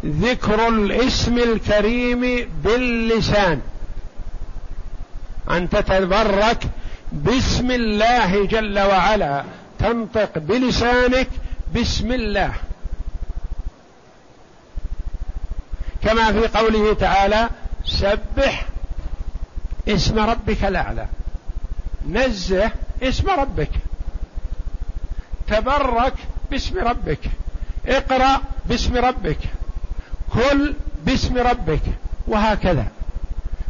ذكر 0.07 0.69
الاسم 0.69 1.39
الكريم 1.39 2.49
باللسان. 2.65 3.61
أن 5.51 5.71
تتبرك 5.71 6.59
باسم 7.13 7.71
الله 7.71 8.47
جل 8.47 8.79
وعلا. 8.79 9.45
تنطق 9.79 10.39
بلسانك 10.39 11.29
بسم 11.77 12.13
الله. 12.13 12.53
كما 16.03 16.33
في 16.33 16.59
قوله 16.59 16.95
تعالى 16.95 17.49
سبح 17.85 18.67
اسم 19.89 20.19
ربك 20.19 20.65
الأعلى. 20.65 21.07
نزه 22.09 22.71
اسم 23.03 23.31
ربك. 23.31 23.71
تبرك 25.49 26.15
باسم 26.51 26.79
ربك. 26.79 27.19
اقرأ 27.87 28.41
باسم 28.69 28.97
ربك. 28.97 29.39
كل 30.35 30.75
باسم 31.07 31.39
ربك 31.39 31.81
وهكذا. 32.29 32.87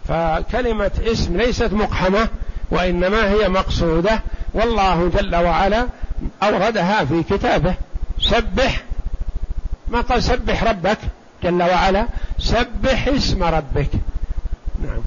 فكلمة 0.09 0.91
اسم 1.07 1.37
ليست 1.37 1.73
مقحمة 1.73 2.29
وإنما 2.71 3.31
هي 3.31 3.49
مقصودة. 3.49 4.23
والله 4.55 5.09
جل 5.09 5.37
وعلا 5.37 5.87
أوردها 6.43 7.05
في 7.05 7.23
كتابه. 7.23 7.75
سبح 8.21 8.83
ما 9.89 10.01
قال 10.01 10.23
سبح 10.23 10.65
ربك؟ 10.65 10.99
جل 11.43 11.63
وعلا 11.63 12.07
سبح 12.39 13.09
اسم 13.09 13.43
ربك. 13.43 13.91
نعم. 14.83 15.03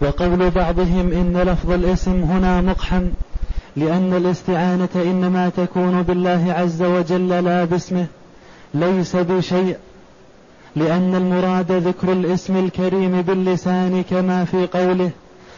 وقول 0.00 0.50
بعضهم 0.50 1.12
إن 1.12 1.42
لفظ 1.46 1.70
الاسم 1.70 2.22
هنا 2.22 2.60
مقحم 2.60 3.02
لأن 3.76 4.14
الاستعانة 4.14 4.88
إنما 4.94 5.48
تكون 5.48 6.02
بالله 6.02 6.54
عز 6.58 6.82
وجل 6.82 7.28
لا 7.28 7.64
باسمه 7.64 8.06
ليس 8.74 9.16
بشيء. 9.16 9.76
لأن 10.76 11.14
المراد 11.14 11.72
ذكر 11.72 12.12
الاسم 12.12 12.56
الكريم 12.56 13.22
باللسان 13.22 14.04
كما 14.10 14.44
في 14.44 14.66
قوله 14.66 15.10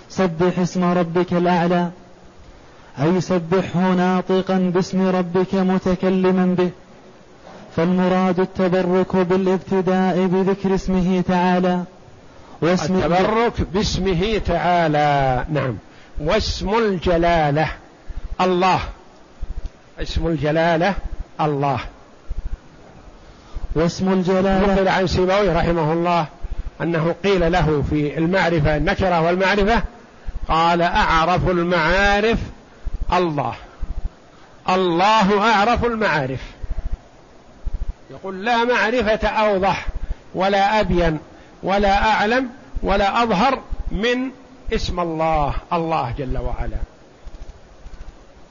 سبح 0.09 0.59
اسم 0.59 0.85
ربك 0.85 1.33
الأعلى 1.33 1.91
أي 3.01 3.21
سبحه 3.21 3.95
ناطقا 3.95 4.59
باسم 4.75 5.07
ربك 5.09 5.55
متكلما 5.55 6.55
به. 6.59 6.71
فالمراد 7.77 8.41
التبرك 8.41 9.17
بالابتداء 9.17 10.27
بذكر 10.27 10.75
اسمه 10.75 11.21
تعالى 11.29 11.85
واسم 12.61 12.97
التبرك 12.97 13.61
باسمه 13.75 14.39
تعالى 14.47 15.45
نعم. 15.53 15.77
واسم 16.21 16.75
الجلالة 16.75 17.69
الله. 18.41 18.81
اسم 20.03 20.27
الجلالة 20.27 20.95
الله. 21.41 21.81
واسم 23.75 24.13
الجلالة. 24.13 24.75
نقل 24.75 24.89
عن 24.89 25.07
سيبوي 25.07 25.49
رحمه 25.49 25.93
الله 25.93 26.27
أنه 26.83 27.15
قيل 27.25 27.53
له 27.53 27.85
في 27.91 28.19
المعرفة 28.19 28.77
النكرة 28.77 29.21
والمعرفة 29.21 29.83
قال 30.49 30.83
أعرف 30.83 31.49
المعارف 31.49 32.39
الله. 33.13 33.55
الله 34.69 35.55
أعرف 35.55 35.85
المعارف. 35.85 36.41
يقول 38.11 38.45
لا 38.45 38.65
معرفة 38.65 39.29
أوضح 39.29 39.87
ولا 40.35 40.81
أبين 40.81 41.19
ولا 41.63 42.11
أعلم 42.11 42.49
ولا 42.83 43.23
أظهر 43.23 43.59
من 43.91 44.31
اسم 44.75 45.01
الله 45.01 45.55
الله 45.73 46.15
جل 46.19 46.39
وعلا. 46.39 46.79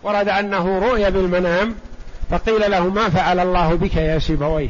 ورد 0.03 0.29
أنه 0.29 0.79
رؤي 0.79 1.11
بالمنام 1.11 1.75
فقيل 2.29 2.71
له 2.71 2.89
ما 2.89 3.09
فعل 3.09 3.39
الله 3.39 3.75
بك 3.75 3.95
يا 3.95 4.19
سيبويه 4.19 4.69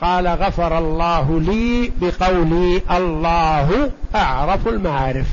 قال 0.00 0.28
غفر 0.28 0.78
الله 0.78 1.40
لي 1.40 1.92
بقولي 2.00 2.82
الله 2.90 3.90
أعرف 4.14 4.68
المعارف. 4.68 5.26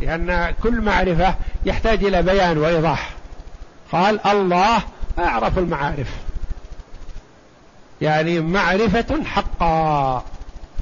لأن 0.00 0.54
كل 0.62 0.80
معرفة 0.80 1.34
يحتاج 1.64 2.04
إلى 2.04 2.22
بيان 2.22 2.58
وإيضاح. 2.58 3.10
قال 3.92 4.26
الله 4.26 4.82
أعرف 5.18 5.58
المعارف. 5.58 6.08
يعني 8.00 8.40
معرفة 8.40 9.24
حقا. 9.24 10.24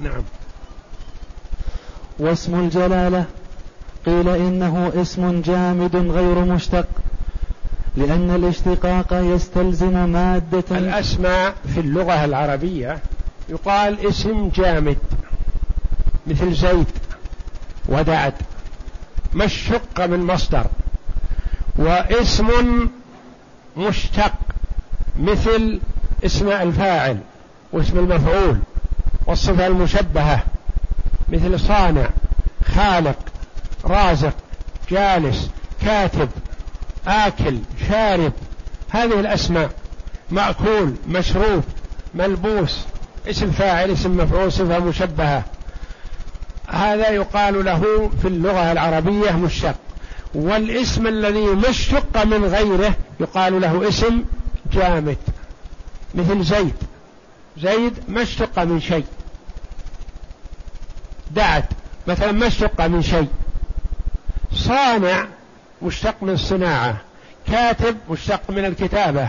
نعم. 0.01 0.23
واسم 2.19 2.59
الجلالة. 2.59 3.25
قيل 4.05 4.29
إنه 4.29 4.91
اسم 4.95 5.41
جامد 5.41 5.95
غير 5.95 6.39
مشتق. 6.39 6.87
لأن 7.97 8.35
الاشتقاق 8.35 9.07
يستلزم 9.11 10.09
مادة 10.09 10.63
الأسماء 10.71 11.55
في 11.73 11.79
اللغة 11.79 12.25
العربية 12.25 12.99
يقال 13.49 14.07
اسم 14.07 14.49
جامد 14.55 14.97
مثل 16.27 16.53
زيد 16.53 16.87
ودعد 17.87 18.33
ما 19.33 19.45
الشق 19.45 20.05
من 20.05 20.19
مصدر؟ 20.19 20.65
واسم 21.77 22.47
مشتق 23.77 24.33
مثل 25.19 25.79
اسم 26.25 26.49
الفاعل 26.49 27.17
واسم 27.73 27.99
المفعول 27.99 28.57
والصفة 29.25 29.67
المشبهة 29.67 30.43
مثل 31.29 31.59
صانع 31.59 32.09
خالق 32.65 33.17
رازق 33.85 34.33
جالس 34.91 35.49
كاتب. 35.81 36.29
آكل 37.07 37.59
شارب. 37.89 38.33
هذه 38.89 39.19
الأسماء. 39.19 39.69
مأكول 40.31 40.93
مشروب 41.07 41.63
ملبوس. 42.13 42.79
اسم 43.29 43.51
فاعل 43.51 43.91
اسم 43.91 44.17
مفعول 44.17 44.51
صفة 44.51 44.79
مشبهة. 44.79 45.43
هذا 46.67 47.09
يقال 47.09 47.65
له 47.65 48.11
في 48.21 48.27
اللغة 48.27 48.71
العربية 48.71 49.31
مشتق. 49.31 49.75
والاسم 50.35 51.07
الذي 51.07 51.45
مشتق 51.45 52.23
من 52.23 52.45
غيره 52.45 52.93
يقال 53.19 53.61
له 53.61 53.87
اسم 53.89 54.23
جامد. 54.73 55.17
مثل 56.15 56.43
زيد. 56.43 56.75
زيد 57.57 57.93
مشتق 58.09 58.59
من 58.63 58.81
شيء. 58.81 59.05
دعت. 61.31 61.69
مثلا 62.07 62.31
مشتق 62.31 62.85
من 62.85 63.01
شيء. 63.01 63.27
صانع 64.53 65.27
مشتق 65.81 66.15
من 66.21 66.29
الصناعة 66.29 66.97
كاتب 67.47 67.97
مشتق 68.09 68.41
من 68.49 68.65
الكتابة 68.65 69.27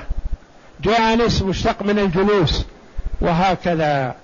جالس 0.83 1.43
مشتق 1.43 1.83
من 1.83 1.99
الجلوس 1.99 2.65
وهكذا. 3.21 4.15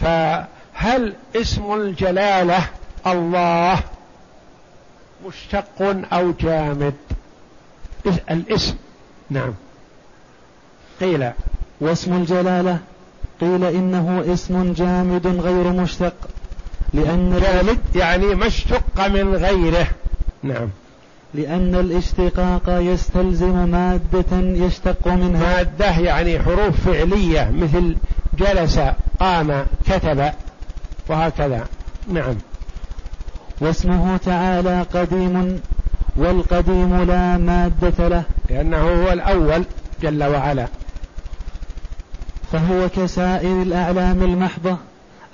فهل 0.00 1.14
اسم 1.36 1.74
الجلالة 1.74 2.68
الله 3.06 3.80
مشتق 5.26 5.96
أو 6.12 6.32
جامد؟ 6.40 6.94
الاسم. 8.30 8.76
نعم. 9.30 9.54
قيل. 11.00 11.30
واسم 11.80 12.12
الجلالة؟ 12.12 12.78
قيل 13.40 13.64
إنه 13.64 14.24
اسم 14.34 14.72
جامد 14.72 15.26
غير 15.26 15.72
مشتق 15.72 16.14
لأن 16.94 17.40
جامد 17.42 17.78
يعني 17.96 18.26
مشتق 18.26 19.06
من 19.08 19.34
غيره. 19.34 19.86
نعم. 20.42 20.68
لأن 21.34 21.74
الاشتقاق 21.74 22.62
يستلزم 22.68 23.68
مادة 23.68 24.38
يشتق 24.66 25.08
منها. 25.08 25.56
مادة 25.56 25.98
يعني 25.98 26.40
حروف 26.40 26.88
فعلية 26.90 27.50
مثل 27.54 27.96
جلس 28.38 28.80
قام 29.20 29.66
كتب 29.86 30.30
وهكذا. 31.08 31.64
نعم. 32.08 32.34
واسمه 33.60 34.16
تعالى 34.16 34.86
قديم 34.94 35.60
والقديم 36.16 37.04
لا 37.04 37.38
مادة 37.38 38.08
له. 38.08 38.22
لأنه 38.50 38.76
هو 38.76 39.12
الأول 39.12 39.64
جل 40.02 40.24
وعلا. 40.24 40.66
فهو 42.52 42.88
كسائر 42.88 43.62
الأعلام 43.62 44.22
المحضة 44.22 44.76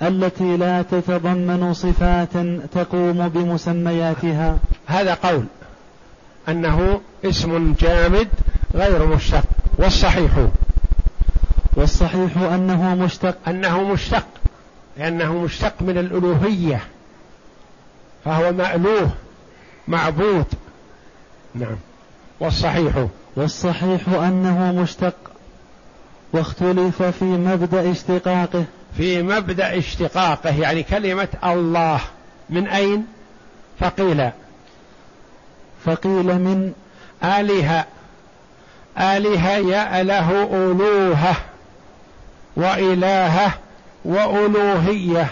التي 0.01 0.57
لا 0.57 0.81
تتضمن 0.81 1.73
صفات 1.73 2.33
تقوم 2.73 3.29
بمسمياتها. 3.29 4.57
هذا 4.87 5.13
قول. 5.13 5.45
أنه 6.49 7.01
اسم 7.25 7.73
جامد 7.79 8.27
غير 8.75 9.05
مشتق 9.05 9.43
والصحيح. 9.77 10.31
والصحيح 11.73 12.37
أنه 12.37 12.95
مشتق. 12.95 13.37
أنه 13.47 13.83
مشتق 13.83 14.25
لأنه 14.97 15.33
مشتق 15.33 15.73
من 15.81 15.97
الألوهية 15.97 16.81
فهو 18.25 18.51
مألوه 18.51 19.09
معبود. 19.87 20.45
نعم. 21.55 21.75
والصحيح. 22.39 23.07
والصحيح 23.35 24.09
أنه 24.09 24.71
مشتق. 24.81 25.15
واختلف 26.33 27.03
في 27.03 27.25
مبدأ 27.25 27.91
اشتقاقه. 27.91 28.65
في 28.97 29.21
مبدأ 29.21 29.77
اشتقاقه 29.77 30.59
يعني 30.59 30.83
كلمة 30.83 31.27
الله 31.43 32.01
من 32.49 32.67
أين؟ 32.67 33.05
فقيل 33.79 34.29
فقيل 35.85 36.25
من 36.25 36.73
آلهة. 37.23 37.85
آلهة 38.97 39.57
يأله 39.57 40.43
ألوهة 40.53 41.35
وإلهة 42.55 43.51
وألوهية 44.05 45.27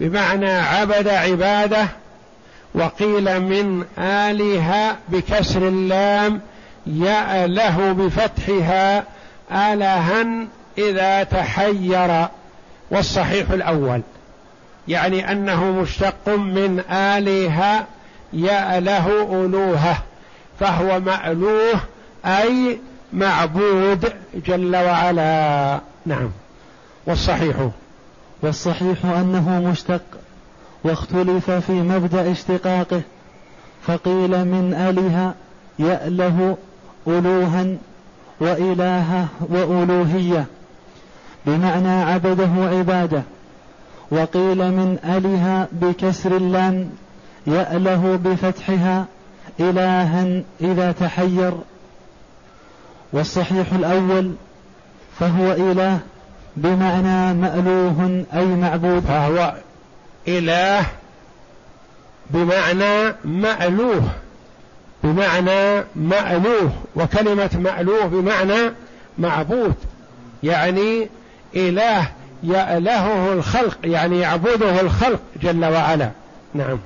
بمعنى 0.00 0.50
عبد 0.50 1.08
عبادة 1.08 1.86
وقيل 2.74 3.40
من 3.40 3.84
آلهة 3.98 4.96
بكسر 5.08 5.68
اللام 5.68 6.40
يأله 6.86 7.92
بفتحها 7.92 9.04
آلها 9.52 10.46
إذا 10.78 11.22
تحير 11.22 12.26
والصحيح 12.90 13.50
الأول 13.50 14.02
يعني 14.88 15.32
أنه 15.32 15.64
مشتق 15.64 16.28
من 16.28 16.80
آلهة 16.90 17.86
يأله 18.34 19.22
ألوهة 19.44 20.02
فهو 20.60 21.00
مألوه 21.00 21.80
أي 22.24 22.78
معبود 23.12 24.12
جل 24.46 24.76
وعلا. 24.76 25.80
نعم. 26.06 26.30
والصحيح؟ 27.06 27.56
والصحيح 28.42 29.04
أنه 29.04 29.70
مشتق 29.70 30.02
واختلف 30.84 31.50
في 31.50 31.72
مبدأ 31.72 32.32
اشتقاقه 32.32 33.02
فقيل 33.82 34.44
من 34.44 34.74
أله 34.88 35.34
يأله 35.78 36.56
ألوها 37.06 37.66
وإلهه 38.40 39.26
وألوهية 39.40 40.44
بمعنى 41.46 42.02
عبده 42.02 42.50
عباده 42.78 43.22
وقيل 44.10 44.58
من 44.58 44.98
أله 45.04 45.66
بكسر 45.72 46.36
اللام 46.36 46.90
يأله 47.46 48.18
بفتحها 48.24 49.04
إلها 49.60 50.42
إذا 50.60 50.92
تحير. 50.92 51.52
والصحيح 53.12 53.72
الأول 53.72 54.32
فهو 55.20 55.52
إله 55.52 55.98
بمعنى 56.56 57.34
مألوه 57.34 58.24
أي 58.34 58.46
معبود. 58.46 59.02
فهو 59.08 59.54
إله 60.28 60.86
بمعنى 62.30 63.14
مألوه 63.24 64.02
بمعنى 65.04 65.84
مألوه 65.96 66.70
وكلمة 66.96 67.50
مألوه 67.54 68.06
بمعنى 68.06 68.72
معبود. 69.18 69.74
يعني 70.42 71.08
إله 71.56 72.08
يألهه 72.42 73.32
الخلق 73.32 73.78
يعني 73.84 74.18
يعبده 74.20 74.80
الخلق 74.80 75.20
جل 75.42 75.64
وعلا. 75.64 76.10
نعم. 76.54 76.78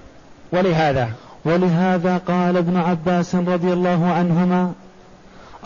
ولهذا 0.53 1.11
ولهذا 1.45 2.21
قال 2.29 2.57
ابن 2.57 2.77
عباس 2.77 3.35
رضي 3.35 3.73
الله 3.73 4.13
عنهما 4.13 4.73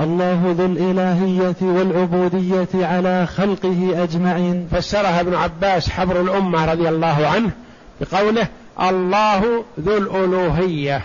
الله 0.01 0.55
ذو 0.59 0.67
الإلهية 0.67 1.55
والعبودية 1.63 2.69
على 2.75 3.27
خلقه 3.27 4.03
أجمعين. 4.03 4.69
فسرها 4.73 5.21
ابن 5.21 5.35
عباس 5.35 5.91
حبر 5.91 6.21
الأمة 6.21 6.73
رضي 6.73 6.89
الله 6.89 7.27
عنه 7.27 7.51
بقوله 8.01 8.47
الله 8.81 9.65
ذو 9.81 9.97
الألوهية 9.97 11.03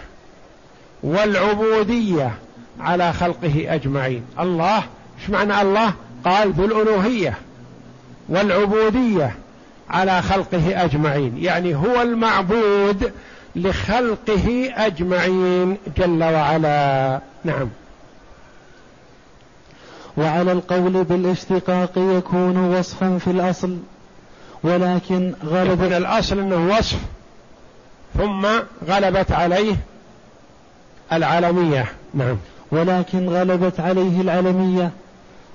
والعبودية 1.03 2.31
على 2.79 3.13
خلقه 3.13 3.65
أجمعين. 3.67 4.23
الله 4.39 4.77
إيش 4.77 5.29
معنى 5.29 5.61
الله؟ 5.61 5.93
قال 6.25 6.51
ذو 6.51 6.65
الألوهية 6.65 7.33
والعبودية 8.29 9.35
على 9.89 10.21
خلقه 10.21 10.83
أجمعين. 10.83 11.37
يعني 11.37 11.75
هو 11.75 12.01
المعبود 12.01 13.11
لخلقه 13.55 14.73
أجمعين 14.75 15.77
جل 15.97 16.23
وعلا. 16.23 17.19
نعم. 17.43 17.69
وعلى 20.17 20.51
القول 20.51 21.03
بالاشتقاق 21.03 21.91
يكون 21.97 22.57
وصفا 22.57 23.17
في 23.17 23.31
الأصل 23.31 23.77
ولكن 24.63 25.33
غلب 25.45 25.83
يكون 25.83 25.93
الأصل 25.93 26.39
أنه 26.39 26.77
وصف 26.77 26.99
ثم 28.17 28.47
غلبت 28.87 29.31
عليه 29.31 29.75
العالمية. 31.13 31.85
نعم. 32.13 32.37
ولكن 32.71 33.29
غلبت 33.29 33.79
عليه 33.79 34.21
العلمية 34.21 34.91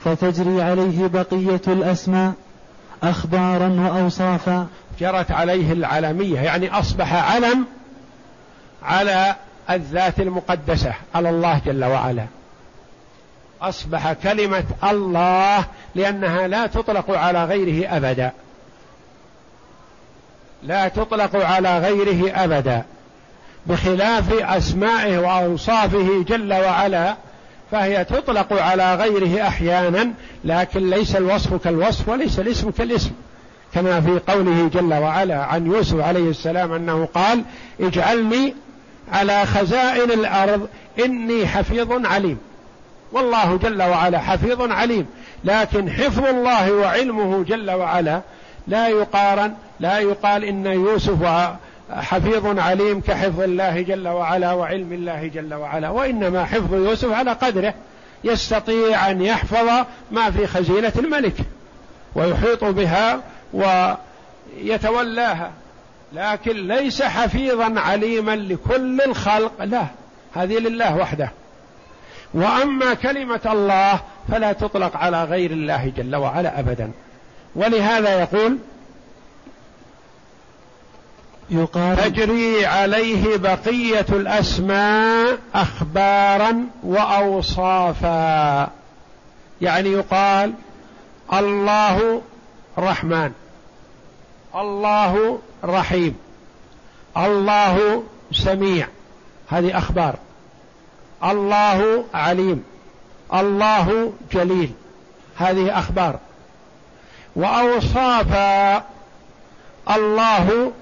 فتجري 0.05 0.63
عليه 0.63 1.07
بقية 1.07 1.63
الأسماء 1.69 2.33
أخبارا 3.03 3.69
وأوصافا. 3.69 4.67
جرت 5.01 5.31
عليه 5.31 5.73
العلمية 5.73 6.41
يعني 6.41 6.79
أصبح 6.79 7.33
علم 7.35 7.65
على 8.85 9.35
الذات 9.71 10.21
المقدسة 10.21 10.93
على 11.15 11.31
الله 11.31 11.61
جل 11.67 11.85
وعلا. 11.85 12.27
أصبح 13.63 14.13
كلمة 14.13 14.65
الله 14.85 15.65
لأنها 15.95 16.49
لا 16.49 16.67
تطلق 16.67 17.11
على 17.11 17.45
غيره 17.45 17.97
أبدا. 17.97 18.33
لا 20.63 20.89
تطلق 20.89 21.37
على 21.37 21.79
غيره 21.79 22.45
أبدا. 22.45 22.83
بخلاف 23.67 24.33
أسمائه 24.33 25.19
وأوصافه 25.19 26.25
جل 26.29 26.53
وعلا 26.53 27.17
فهي 27.71 28.05
تطلق 28.05 28.63
على 28.63 28.95
غيره 28.95 29.49
أحيانا 29.49 30.13
لكن 30.45 30.91
ليس 30.91 31.17
الوصف 31.17 31.55
كالوصف 31.55 32.09
وليس 32.09 32.39
الاسم 32.39 32.71
كالاسم. 32.71 33.11
كما 33.75 34.01
في 34.01 34.33
قوله 34.33 34.69
جل 34.69 34.95
وعلا 34.95 35.45
عن 35.45 35.67
يوسف 35.67 36.01
عليه 36.01 36.31
السلام 36.31 36.73
أنه 36.73 37.09
قال 37.15 37.45
اجعلني 37.81 38.55
على 39.13 39.47
خزائن 39.47 40.11
الأرض 40.11 40.69
إني 41.05 41.47
حفيظ 41.47 42.07
عليم. 42.07 42.39
والله 43.13 43.57
جل 43.57 43.83
وعلا 43.83 44.19
حفيظ 44.19 44.71
عليم. 44.73 45.07
لكن 45.45 45.91
حفظ 45.91 46.25
الله 46.25 46.73
وعلمه 46.73 47.45
جل 47.45 47.71
وعلا 47.71 48.21
لا 48.69 48.89
يقارن 48.89 49.55
لا 49.81 49.99
يقال 49.99 50.45
إن 50.45 50.67
يوسف 50.67 51.19
حفيظ 51.91 52.59
عليم 52.59 53.01
كحفظ 53.01 53.41
الله 53.41 53.81
جل 53.81 54.09
وعلا 54.09 54.53
وعلم 54.53 54.93
الله 54.93 55.31
جل 55.35 55.55
وعلا 55.55 55.89
وإنما 55.89 56.45
حفظ 56.45 56.75
يوسف 56.75 57.13
على 57.13 57.33
قدره. 57.33 57.75
يستطيع 58.25 59.11
أن 59.11 59.23
يحفظ 59.23 59.87
ما 60.11 60.31
في 60.31 60.47
خزينة 60.47 60.93
الملك 60.99 61.35
ويحيط 62.15 62.65
بها 62.65 63.21
ويتولاها. 63.53 65.51
لكن 66.15 66.69
ليس 66.69 67.03
حفيظا 67.03 67.81
عليما 67.81 68.37
لكل 68.37 69.01
الخلق. 69.01 69.65
لا 69.65 69.87
هذه 70.35 70.59
لله 70.59 70.97
وحده. 70.97 71.31
وأما 72.35 72.95
كلمة 72.95 73.41
الله 73.47 74.01
فلا 74.29 74.53
تطلق 74.53 74.97
على 74.97 75.25
غير 75.25 75.51
الله 75.51 75.93
جل 75.97 76.17
وعلا 76.17 76.61
ابدا. 76.61 76.91
ولهذا 77.55 78.21
يقول 78.21 78.59
يقال 81.51 81.97
تجري 81.97 82.67
عليه 82.67 83.37
بقية 83.37 84.07
الأسماء 84.09 85.39
اخبارا 85.55 86.67
واوصافا. 86.83 88.71
يعني 89.61 89.89
يقال 89.89 90.53
الله 91.33 92.23
رحمن. 92.79 93.33
الله 94.55 95.39
رحيم. 95.65 96.19
الله 97.17 98.03
سميع. 98.33 98.87
هذه 99.49 99.79
أخبار. 99.79 100.17
الله 101.25 102.05
عليم. 102.15 102.65
الله 103.35 104.13
جليل. 104.33 104.73
هذه 105.37 105.79
أخبار. 105.79 106.19
وأوصاف 107.37 108.33
الله 109.91 110.73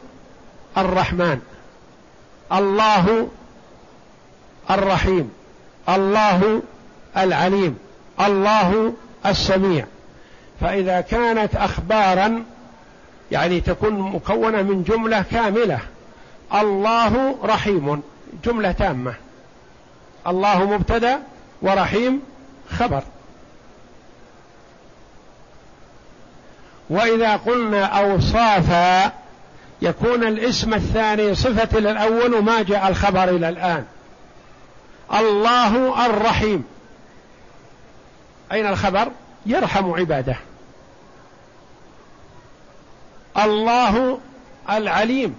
الرحمن. 0.78 1.40
الله 2.52 3.28
الرحيم. 4.70 5.32
الله 5.88 6.62
العليم. 7.16 7.78
الله 8.20 8.92
السميع. 9.26 9.84
فإذا 10.60 11.00
كانت 11.00 11.56
اخبارا 11.56 12.44
يعني 13.30 13.60
تكون 13.60 13.98
مكونة 13.98 14.62
من 14.62 14.82
جملة 14.82 15.24
كاملة. 15.30 15.78
الله 16.54 17.38
رحيم. 17.44 18.02
جملة 18.44 18.72
تامة. 18.72 19.14
الله 20.26 20.64
مبتدأ 20.64 21.18
ورحيم 21.62 22.22
خبر. 22.78 23.02
وإذا 26.90 27.36
قلنا 27.36 27.84
اوصافا 27.84 29.12
يكون 29.82 30.24
الاسم 30.24 30.74
الثاني 30.74 31.34
صفة 31.34 31.78
للاول 31.78 32.34
وما 32.34 32.62
جاء 32.62 32.88
الخبر 32.88 33.24
إلى 33.24 33.48
الآن. 33.48 33.84
الله 35.14 36.06
الرحيم. 36.06 36.64
أين 38.52 38.66
الخبر؟ 38.66 39.08
يرحم 39.46 39.90
عباده. 39.90 40.36
الله 43.44 44.18
العليم. 44.70 45.36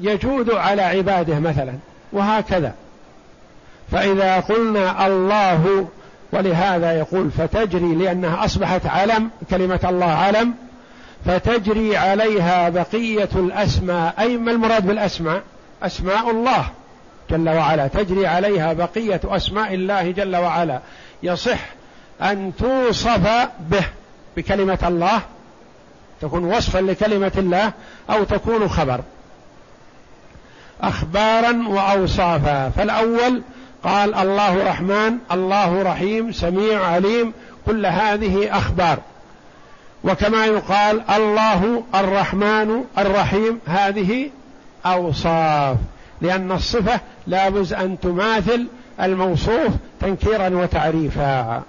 يجود 0.00 0.50
على 0.50 0.82
عباده 0.82 1.38
مثلا 1.38 1.74
وهكذا. 2.12 2.74
فإذا 3.92 4.40
قلنا 4.40 5.06
الله 5.06 5.88
ولهذا 6.32 6.92
يقول 6.92 7.30
فتجري 7.30 7.94
لأنها 7.94 8.44
أصبحت 8.44 8.86
علم 8.86 9.30
كلمة 9.50 9.80
الله 9.84 10.06
علم. 10.06 10.54
فتجري 11.26 11.96
عليها 11.96 12.68
بقية 12.68 13.28
الأسماء. 13.34 14.14
أي 14.18 14.36
ما 14.36 14.50
المراد 14.50 14.86
بالأسماء؟ 14.86 15.42
أسماء 15.82 16.30
الله 16.30 16.70
جل 17.30 17.48
وعلا. 17.48 17.86
تجري 17.88 18.26
عليها 18.26 18.72
بقية 18.72 19.20
أسماء 19.24 19.74
الله 19.74 20.10
جل 20.10 20.36
وعلا. 20.36 20.80
يصح 21.22 21.60
أن 22.22 22.52
توصف 22.58 23.48
به. 23.60 23.84
بكلمة 24.38 24.78
الله 24.82 25.20
تكون 26.20 26.44
وصفا 26.44 26.78
لكلمة 26.78 27.32
الله 27.38 27.72
أو 28.10 28.24
تكون 28.24 28.68
خبر 28.68 29.00
أخبارا 30.80 31.68
وأوصافا. 31.68 32.68
فالأول 32.68 33.42
قال 33.84 34.14
الله 34.14 34.64
رحمن 34.64 35.18
الله 35.32 35.82
رحيم 35.82 36.32
سميع 36.32 36.84
عليم 36.84 37.32
كل 37.66 37.86
هذه 37.86 38.56
أخبار. 38.56 38.98
وكما 40.04 40.46
يقال 40.46 41.10
الله 41.10 41.84
الرحمن 41.94 42.84
الرحيم 42.98 43.60
هذه 43.66 44.30
أوصاف. 44.86 45.76
لأن 46.20 46.52
الصفة 46.52 47.00
لابد 47.26 47.72
أن 47.72 48.00
تماثل 48.00 48.66
الموصوف 49.00 49.68
تنكيرا 50.00 50.48
وتعريفا. 50.48 51.62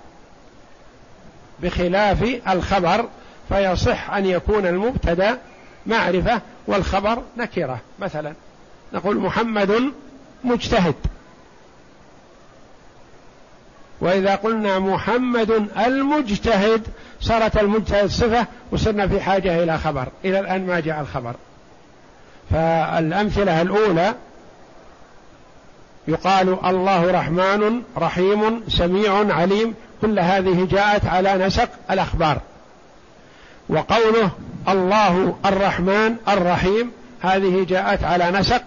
بخلاف 1.64 2.40
الخبر 2.50 3.06
فيصح 3.50 4.12
أن 4.12 4.26
يكون 4.26 4.66
المبتدأ 4.66 5.38
معرفة 5.86 6.42
والخبر 6.68 7.22
نكرة. 7.38 7.80
مثلا 8.00 8.34
نقول 8.94 9.18
محمد 9.18 9.92
مجتهد. 10.44 10.96
وإذا 14.02 14.36
قلنا 14.36 14.80
محمد 14.80 15.70
المجتهد 15.78 16.88
صارت 17.22 17.58
المجتهد 17.58 18.10
صفة 18.10 18.46
وصرنا 18.72 19.08
في 19.08 19.22
حاجة 19.22 19.64
إلى 19.64 19.78
خبر. 19.78 20.08
إلى 20.26 20.40
الآن 20.40 20.68
ما 20.68 20.80
جاء 20.80 21.02
الخبر. 21.02 21.34
فالأمثلة 22.52 23.62
الأولى 23.62 24.14
يقال 26.08 26.66
الله 26.66 27.12
رحمن 27.12 27.82
رحيم 27.98 28.64
سميع 28.68 29.34
عليم 29.34 29.76
كل 30.02 30.20
هذه 30.20 30.66
جاءت 30.66 31.06
على 31.06 31.46
نسق 31.48 31.70
الأخبار. 31.92 32.42
وقوله 33.70 34.32
الله 34.70 35.36
الرحمن 35.46 36.16
الرحيم 36.28 36.92
هذه 37.22 37.66
جاءت 37.70 38.04
على 38.04 38.32
نسق 38.32 38.62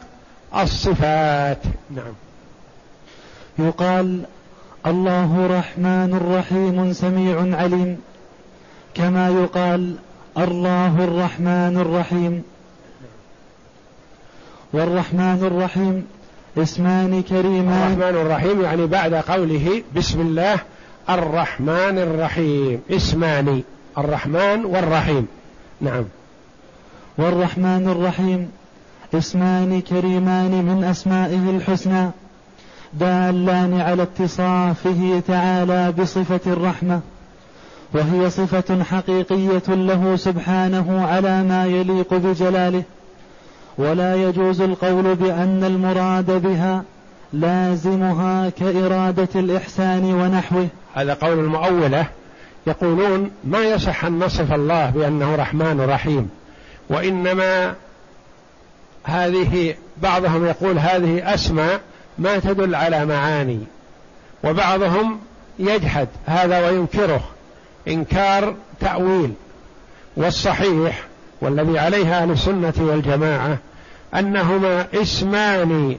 الصفات. 0.57 1.59
نعم. 1.91 2.15
يقال 3.59 4.23
الله 4.87 5.47
رحمن 5.59 6.35
رحيم 6.39 6.93
سميع 6.93 7.57
عليم. 7.59 7.99
كما 8.95 9.29
يقال 9.29 9.97
الله 10.39 11.05
الرحمن 11.05 11.79
الرحيم. 11.81 12.43
والرحمن 14.73 15.45
الرحيم 15.53 16.07
اسمان 16.59 17.23
كريمان. 17.23 17.93
الرحمن 17.93 18.21
الرحيم 18.21 18.63
يعني 18.63 18.87
بعد 18.87 19.15
قوله 19.15 19.83
بسم 19.97 20.21
الله 20.21 20.59
الرحمن 21.11 21.99
الرحيم. 21.99 22.81
اسمان 22.91 23.63
الرحمن 23.99 24.65
والرحيم. 24.65 25.27
نعم. 25.81 26.05
والرحمن 27.19 27.89
الرحيم. 27.89 28.51
اسمان 29.15 29.81
كريمان 29.81 30.51
من 30.51 30.85
أسمائه 30.85 31.51
الحسنى 31.51 32.11
دالان 32.93 33.81
على 33.81 34.03
اتصافه 34.03 35.23
تعالى 35.29 35.93
بصفة 35.93 36.41
الرحمة 36.47 37.01
وهي 37.95 38.31
صفة 38.31 38.85
حقيقية 38.85 39.63
له 39.69 40.17
سبحانه 40.17 41.07
على 41.07 41.43
ما 41.43 41.67
يليق 41.67 42.15
بجلاله 42.15 42.83
ولا 43.79 44.17
يجوز 44.17 44.61
القول 44.61 45.15
بأن 45.15 45.65
المراد 45.65 46.43
بها 46.43 46.85
لازمها 47.33 48.51
كإرادة 48.51 49.29
الإحسان 49.35 50.05
ونحوه. 50.05 50.69
هذا 50.95 51.15
قول 51.15 51.39
المؤولة. 51.39 52.07
يقولون 52.67 53.31
ما 53.45 53.65
يصح 53.65 54.05
أن 54.05 54.19
نصف 54.19 54.53
الله 54.53 54.91
بأنه 54.91 55.37
رحمن 55.37 55.81
رحيم 55.81 56.31
وإنما 56.89 57.75
هذه 59.05 59.75
بعضهم 60.03 60.47
يقول 60.47 60.79
هذه 60.79 61.35
أسماء 61.35 61.81
ما 62.19 62.39
تدل 62.39 62.75
على 62.75 63.07
معاني 63.07 63.61
وبعضهم 64.45 65.21
يجحد 65.59 66.09
هذا 66.27 66.69
وينكره. 66.69 67.25
إنكار 67.89 68.55
تأويل. 68.81 69.33
والصحيح 70.17 71.03
والذي 71.41 71.79
عليها 71.79 72.23
أهل 72.23 72.31
السنة 72.31 72.75
والجماعة 72.79 73.59
أنهما 74.15 74.87
اسمان 74.95 75.97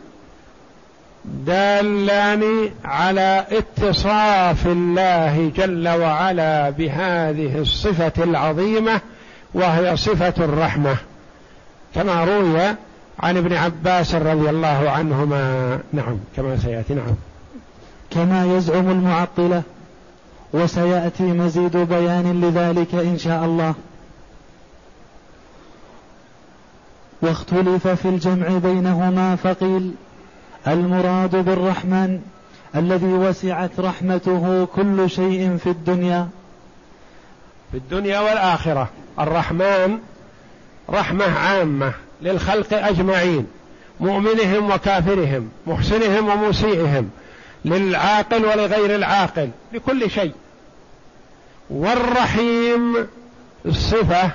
دالان 1.26 2.70
على 2.86 3.46
اتصاف 3.52 4.68
الله 4.68 5.52
جل 5.56 5.88
وعلا 5.88 6.70
بهذه 6.70 7.60
الصفة 7.60 8.24
العظيمة 8.24 9.02
وهي 9.54 9.98
صفة 9.98 10.34
الرحمة. 10.46 10.96
كما 11.96 12.24
روي 12.24 12.76
عن 13.20 13.38
ابن 13.38 13.54
عباس 13.54 14.16
رضي 14.16 14.50
الله 14.50 14.90
عنهما. 14.90 15.80
نعم 15.94 16.18
كما 16.36 16.58
سيأتي. 16.58 16.94
نعم. 16.94 17.16
كما 18.12 18.58
يزعم 18.58 18.90
المعطله 18.90 19.62
وسيأتي 20.54 21.24
مزيد 21.24 21.78
بيان 21.78 22.42
لذلك 22.42 22.96
إن 22.96 23.18
شاء 23.18 23.46
الله. 23.46 23.74
واختلف 27.22 27.88
في 27.88 28.06
الجمع 28.06 28.48
بينهما 28.48 29.36
فقيل 29.36 29.92
المراد 30.68 31.36
بالرحمن 31.36 32.20
الذي 32.76 33.14
وسعت 33.14 33.80
رحمته 33.80 34.68
كل 34.76 35.10
شيء 35.10 35.58
في 35.58 35.70
الدنيا. 35.70 36.28
في 37.72 37.78
الدنيا 37.78 38.20
والآخرة. 38.20 38.90
الرحمن 39.20 39.98
رحمة 40.90 41.40
عامة 41.40 41.94
للخلق 42.22 42.74
أجمعين 42.74 43.48
مؤمنهم 44.00 44.72
وكافرهم 44.72 45.50
محسنهم 45.68 46.30
ومسيئهم 46.30 47.10
للعاقل 47.66 48.46
ولغير 48.46 48.96
العاقل 48.96 49.50
لكل 49.74 50.10
شيء. 50.10 50.34
والرحيم 51.70 53.08
الصفه 53.66 54.32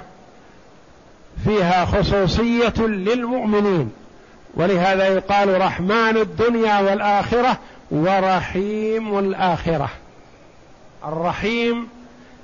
فيها 1.45 1.85
خصوصية 1.85 2.75
للمؤمنين. 2.79 3.91
ولهذا 4.59 5.07
يقال 5.07 5.61
رحمن 5.61 6.17
الدنيا 6.17 6.81
والآخرة 6.81 7.59
ورحيم 7.91 9.19
الآخرة. 9.19 9.89
الرحيم 11.05 11.89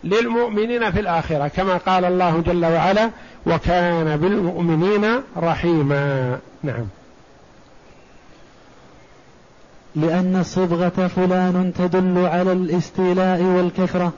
للمؤمنين 0.05 0.91
في 0.91 1.01
الآخرة 1.01 1.49
كما 1.49 1.77
قال 1.77 2.05
الله 2.05 2.43
جل 2.47 2.65
وعلا 2.65 3.11
وكان 3.47 4.17
بالمؤمنين 4.17 5.21
رحيما. 5.37 6.39
نعم. 6.62 6.87
لأن 9.97 10.43
صبغة 10.43 11.09
فلان 11.17 11.73
تدل 11.79 12.27
على 12.27 12.53
الاستيلاء 12.53 13.43
والكثرة 13.43 14.12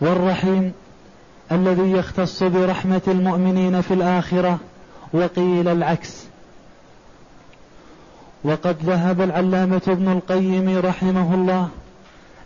والرحيم 0.00 0.72
الذي 1.52 1.92
يختص 1.92 2.42
برحمة 2.42 3.02
المؤمنين 3.08 3.80
في 3.80 3.94
الآخرة 3.94 4.58
وقيل 5.12 5.68
العكس. 5.68 6.25
وقد 8.46 8.76
ذهب 8.84 9.20
العلامة 9.20 9.82
ابن 9.88 10.12
القيم 10.12 10.78
رحمه 10.78 11.34
الله 11.34 11.68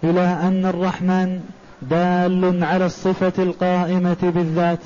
إلى 0.05 0.21
أن 0.21 0.67
الرحمن 0.67 1.41
دال 1.83 2.65
على 2.65 2.87
الصفة 2.87 3.43
القائمة 3.43 4.17
بالذات 4.23 4.79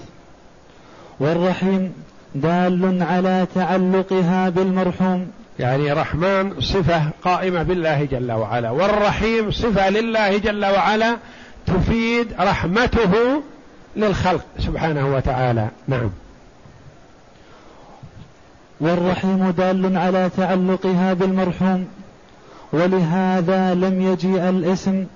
والرحيم 1.21 1.93
دال 2.35 3.03
على 3.03 3.47
تعلقها 3.55 4.49
بالمرحوم. 4.49 5.27
يعني 5.59 5.93
رحمن 5.93 6.61
صفة 6.61 7.03
قائمة 7.25 7.63
بالله 7.63 8.05
جل 8.05 8.33
وعلا 8.33 8.71
والرحيم 8.71 9.51
صفة 9.51 9.91
لله 9.91 10.39
جل 10.39 10.65
وعلا 10.65 11.17
تفيد 11.67 12.33
رحمته 12.41 13.43
للخلق 13.97 14.45
سبحانه 14.59 15.15
وتعالى. 15.15 15.69
نعم. 15.89 16.11
والرحيم 18.81 19.51
دال 19.51 19.97
على 19.97 20.31
تعلقها 20.37 21.13
بالمرحوم 21.13 21.87
ولهذا 22.73 23.75
لم 23.75 24.03
يجيء 24.03 24.49
الاسم 24.49 25.07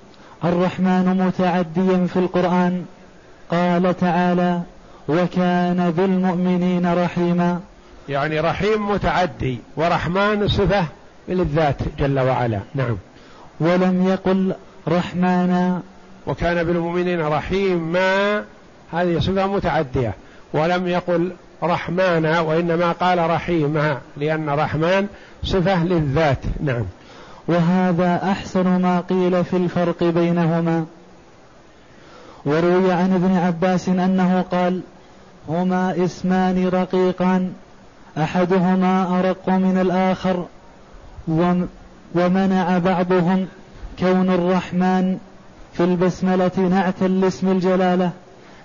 الرحمن 0.44 1.26
متعديا 1.26 2.06
في 2.06 2.16
القرآن. 2.16 2.84
قال 3.50 3.96
تعالى 3.96 4.62
وكان 5.08 5.90
بالمؤمنين 5.90 6.94
رحيما. 6.94 7.60
يعني 8.08 8.40
رحيم 8.40 8.90
متعدي 8.90 9.58
ورحمن 9.76 10.48
صفة 10.48 10.84
للذات 11.28 11.76
جل 11.98 12.18
وعلا. 12.18 12.60
نعم. 12.74 12.96
ولم 13.60 14.08
يقل 14.08 14.54
رحمانا. 14.88 15.82
وكان 16.26 16.64
بالمؤمنين 16.64 17.20
رحيما 17.20 18.44
هذه 18.92 19.18
صفة 19.18 19.46
متعدية. 19.46 20.14
ولم 20.52 20.88
يقل 20.88 21.32
رحمانا 21.62 22.40
وإنما 22.40 22.92
قال 22.92 23.30
رحيما 23.30 23.98
لأن 24.16 24.50
رحمن 24.50 25.06
صفة 25.44 25.84
للذات. 25.84 26.38
نعم. 26.60 26.84
وهذا 27.48 28.20
أحسن 28.32 28.82
ما 28.82 29.00
قيل 29.00 29.44
في 29.44 29.56
الفرق 29.56 30.04
بينهما. 30.04 30.84
وروي 32.44 32.92
عن 32.92 33.12
ابن 33.12 33.36
عباس 33.36 33.88
أنه 33.88 34.44
قال 34.52 34.80
هما 35.48 36.04
اسمان 36.04 36.68
رقيقان 36.68 37.52
أحدهما 38.18 39.18
أرق 39.18 39.48
من 39.48 39.78
الآخر 39.80 40.46
ومنع 42.14 42.78
بعضهم 42.78 43.46
كون 43.98 44.30
الرحمن 44.30 45.18
في 45.72 45.84
البسملة 45.84 46.50
نعتا 46.58 47.04
لاسم 47.04 47.50
الجلالة 47.50 48.10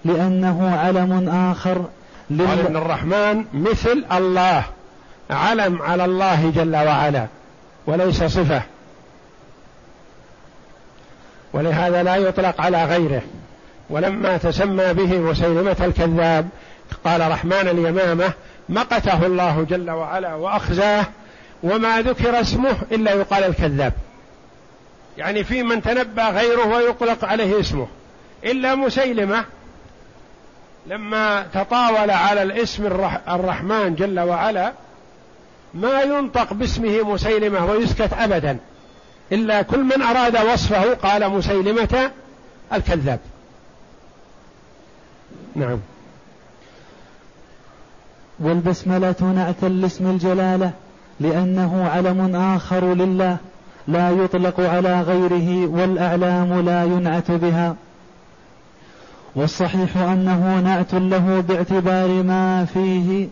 لأنه 0.06 0.76
علم 0.76 1.30
آخر 1.30 1.86
لل... 2.38 2.48
قال 2.48 2.68
ان 2.68 2.76
الرحمن 2.76 3.46
مثل 3.54 4.06
الله 4.12 4.64
علم 5.30 5.82
على 5.82 6.06
الله 6.06 6.52
جل 6.56 6.76
وعلا 6.76 7.28
وليس 7.86 8.24
صفة. 8.24 8.62
ولهذا 11.54 12.04
لا 12.04 12.16
يطلق 12.16 12.62
على 12.62 12.86
غيره. 12.86 13.22
ولما 13.90 14.38
تسمى 14.38 14.94
به 14.94 15.18
مسيلمة 15.20 15.76
الكذاب 15.82 16.50
قال 17.06 17.32
رحمن 17.32 17.54
اليمامة 17.54 18.34
مقته 18.70 19.26
الله 19.26 19.66
جل 19.70 19.92
وعلا 19.92 20.36
وأخزاه 20.36 21.06
وما 21.64 22.02
ذكر 22.02 22.42
اسمه 22.42 22.76
إلا 22.92 23.12
يقال 23.12 23.44
الكذاب. 23.44 23.94
يعني 25.18 25.44
في 25.44 25.64
من 25.64 25.82
تنبى 25.82 26.22
غيره 26.22 26.66
ويطلق 26.68 27.26
عليه 27.26 27.60
اسمه. 27.60 27.88
إلا 28.46 28.76
مسيلمة 28.76 29.46
لما 30.88 31.44
تطاول 31.54 32.12
على 32.12 32.44
الاسم 32.44 32.86
الرحمن 33.28 33.96
جل 33.96 34.20
وعلا 34.20 34.74
ما 35.74 36.02
ينطق 36.02 36.54
باسمه 36.54 37.14
مسيلمة 37.14 37.66
ويسكت 37.66 38.14
أبدا. 38.14 38.58
إلا 39.32 39.62
كل 39.62 39.84
من 39.84 40.02
أراد 40.02 40.38
وصفه 40.38 40.94
قال 40.94 41.30
مسيلمة 41.30 42.12
الكذاب. 42.74 43.20
نعم. 45.56 45.80
والبسملة 48.40 49.16
نعتا 49.36 49.66
لاسم 49.66 50.10
الجلالة 50.10 50.72
لأنه 51.20 51.90
علم 51.90 52.36
آخر 52.36 52.94
لله 52.94 53.38
لا 53.88 54.10
يطلق 54.10 54.60
على 54.60 55.02
غيره 55.02 55.68
والأعلام 55.68 56.66
لا 56.66 56.84
ينعت 56.84 57.32
بها. 57.32 57.76
والصحيح 59.36 59.98
أنه 59.98 60.60
نعت 60.60 60.94
له 60.94 61.44
باعتبار 61.48 62.24
ما 62.24 62.66
فيه 62.66 63.28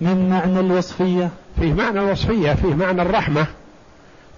من 0.00 0.30
معنى 0.30 0.60
الوصفية. 0.60 1.30
فيه 1.60 1.72
معنى 1.72 2.00
الوصفية 2.00 2.52
فيه 2.52 2.74
معنى 2.74 3.02
الرحمة 3.02 3.46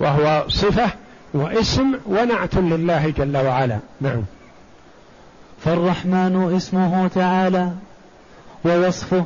وهو 0.00 0.44
صفة 0.48 0.90
واسم 1.34 1.94
ونعت 2.06 2.54
لله 2.54 3.10
جل 3.10 3.36
وعلا. 3.36 3.78
نعم. 4.00 4.22
فالرحمن 5.64 6.54
اسمه 6.56 7.08
تعالى 7.08 7.70
ووصفه 8.64 9.24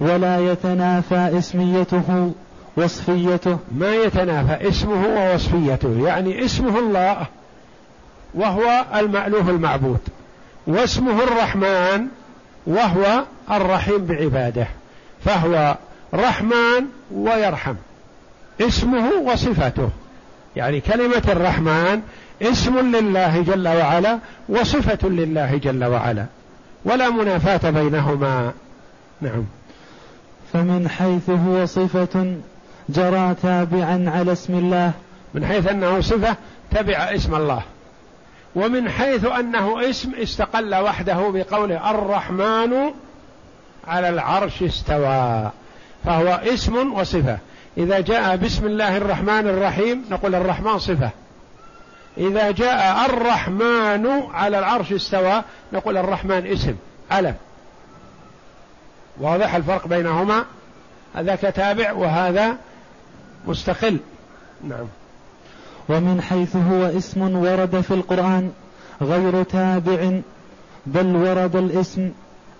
ولا 0.00 0.52
يتنافى 0.52 1.38
اسميته 1.38 2.32
وصفيته. 2.76 3.58
ما 3.72 3.94
يتنافى 3.94 4.68
اسمه 4.68 5.06
ووصفيته 5.06 6.06
يعني 6.06 6.44
اسمه 6.44 6.78
الله 6.78 7.26
وهو 8.34 8.84
المألوه 8.94 9.50
المعبود. 9.50 10.00
واسمه 10.68 11.22
الرحمن 11.22 12.06
وهو 12.66 13.24
الرحيم 13.50 14.06
بعباده. 14.06 14.66
فهو 15.24 15.76
رحمن 16.14 16.84
ويرحم. 17.12 17.74
اسمه 18.60 19.10
وصفته 19.12 19.90
يعني 20.56 20.80
كلمة 20.80 21.22
الرحمن 21.28 22.00
اسم 22.42 22.78
لله 22.78 23.42
جل 23.42 23.68
وعلا 23.68 24.18
وصفة 24.48 25.08
لله 25.08 25.56
جل 25.56 25.84
وعلا. 25.84 26.26
ولا 26.84 27.10
منافاة 27.10 27.70
بينهما. 27.70 28.52
نعم. 29.20 29.44
فمن 30.52 30.88
حيث 30.88 31.30
هو 31.30 31.66
صفة 31.66 32.36
جرى 32.88 33.34
تابعا 33.42 34.10
على 34.16 34.32
اسم 34.32 34.54
الله. 34.54 34.92
من 35.34 35.46
حيث 35.46 35.68
أنه 35.68 36.00
صفة 36.00 36.36
تبع 36.70 36.94
اسم 36.94 37.34
الله. 37.34 37.62
ومن 38.54 38.90
حيث 38.90 39.24
أنه 39.24 39.90
اسم 39.90 40.14
استقل 40.14 40.74
وحده 40.74 41.30
بقوله 41.30 41.90
الرحمن 41.90 42.92
على 43.88 44.08
العرش 44.08 44.62
استوى 44.62 45.50
فهو 46.04 46.40
اسم 46.44 46.92
وصفة. 46.92 47.38
إذا 47.78 48.00
جاء 48.00 48.36
بسم 48.36 48.66
الله 48.66 48.96
الرحمن 48.96 49.48
الرحيم 49.48 50.04
نقول 50.10 50.34
الرحمن 50.34 50.78
صفة. 50.78 51.10
إذا 52.18 52.50
جاء 52.50 53.06
الرحمن 53.06 54.22
على 54.32 54.58
العرش 54.58 54.92
استوى 54.92 55.42
نقول 55.72 55.96
الرحمن 55.96 56.46
اسم 56.46 56.74
علم 57.10 57.34
واضح 59.20 59.54
الفرق 59.54 59.86
بينهما؟ 59.86 60.44
هذاك 61.14 61.40
تابع 61.40 61.92
وهذا 61.92 62.56
مستقل. 63.46 63.98
نعم. 64.64 64.86
ومن 65.88 66.22
حيث 66.22 66.56
هو 66.56 66.84
اسم 66.84 67.36
ورد 67.36 67.80
في 67.80 67.94
القرآن 67.94 68.50
غير 69.02 69.42
تابع 69.42 70.20
بل 70.86 71.16
ورد 71.16 71.56
الاسم 71.56 72.10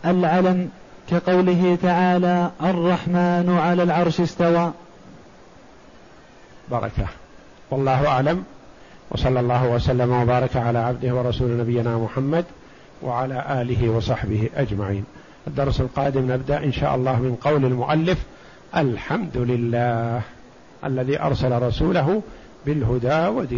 العلم 0.05 0.69
كقوله 1.11 1.79
تعالى 1.83 2.51
الرحمن 2.63 3.59
على 3.59 3.83
العرش 3.83 4.21
استوى. 4.21 4.73
بركه 6.71 7.07
والله 7.71 8.09
أعلم. 8.09 8.45
وصلى 9.11 9.41
الله 9.41 9.67
وسلم 9.67 10.13
وبارك 10.13 10.57
على 10.57 10.79
عبده 10.79 11.15
ورسول 11.15 11.57
نبينا 11.57 11.97
محمد 11.97 12.45
وعلى 13.03 13.45
آله 13.63 13.89
وصحبه 13.89 14.49
أجمعين. 14.57 15.05
الدرس 15.47 15.81
القادم 15.81 16.33
نبدأ 16.33 16.65
إن 16.65 16.73
شاء 16.73 16.95
الله 16.95 17.21
من 17.23 17.37
قول 17.41 17.65
المؤلف 17.65 18.19
الحمد 18.77 19.37
لله 19.37 20.21
الذي 20.85 21.21
أرسل 21.21 21.63
رسوله 21.63 22.23
بالهدى 22.67 23.29
ودين 23.29 23.57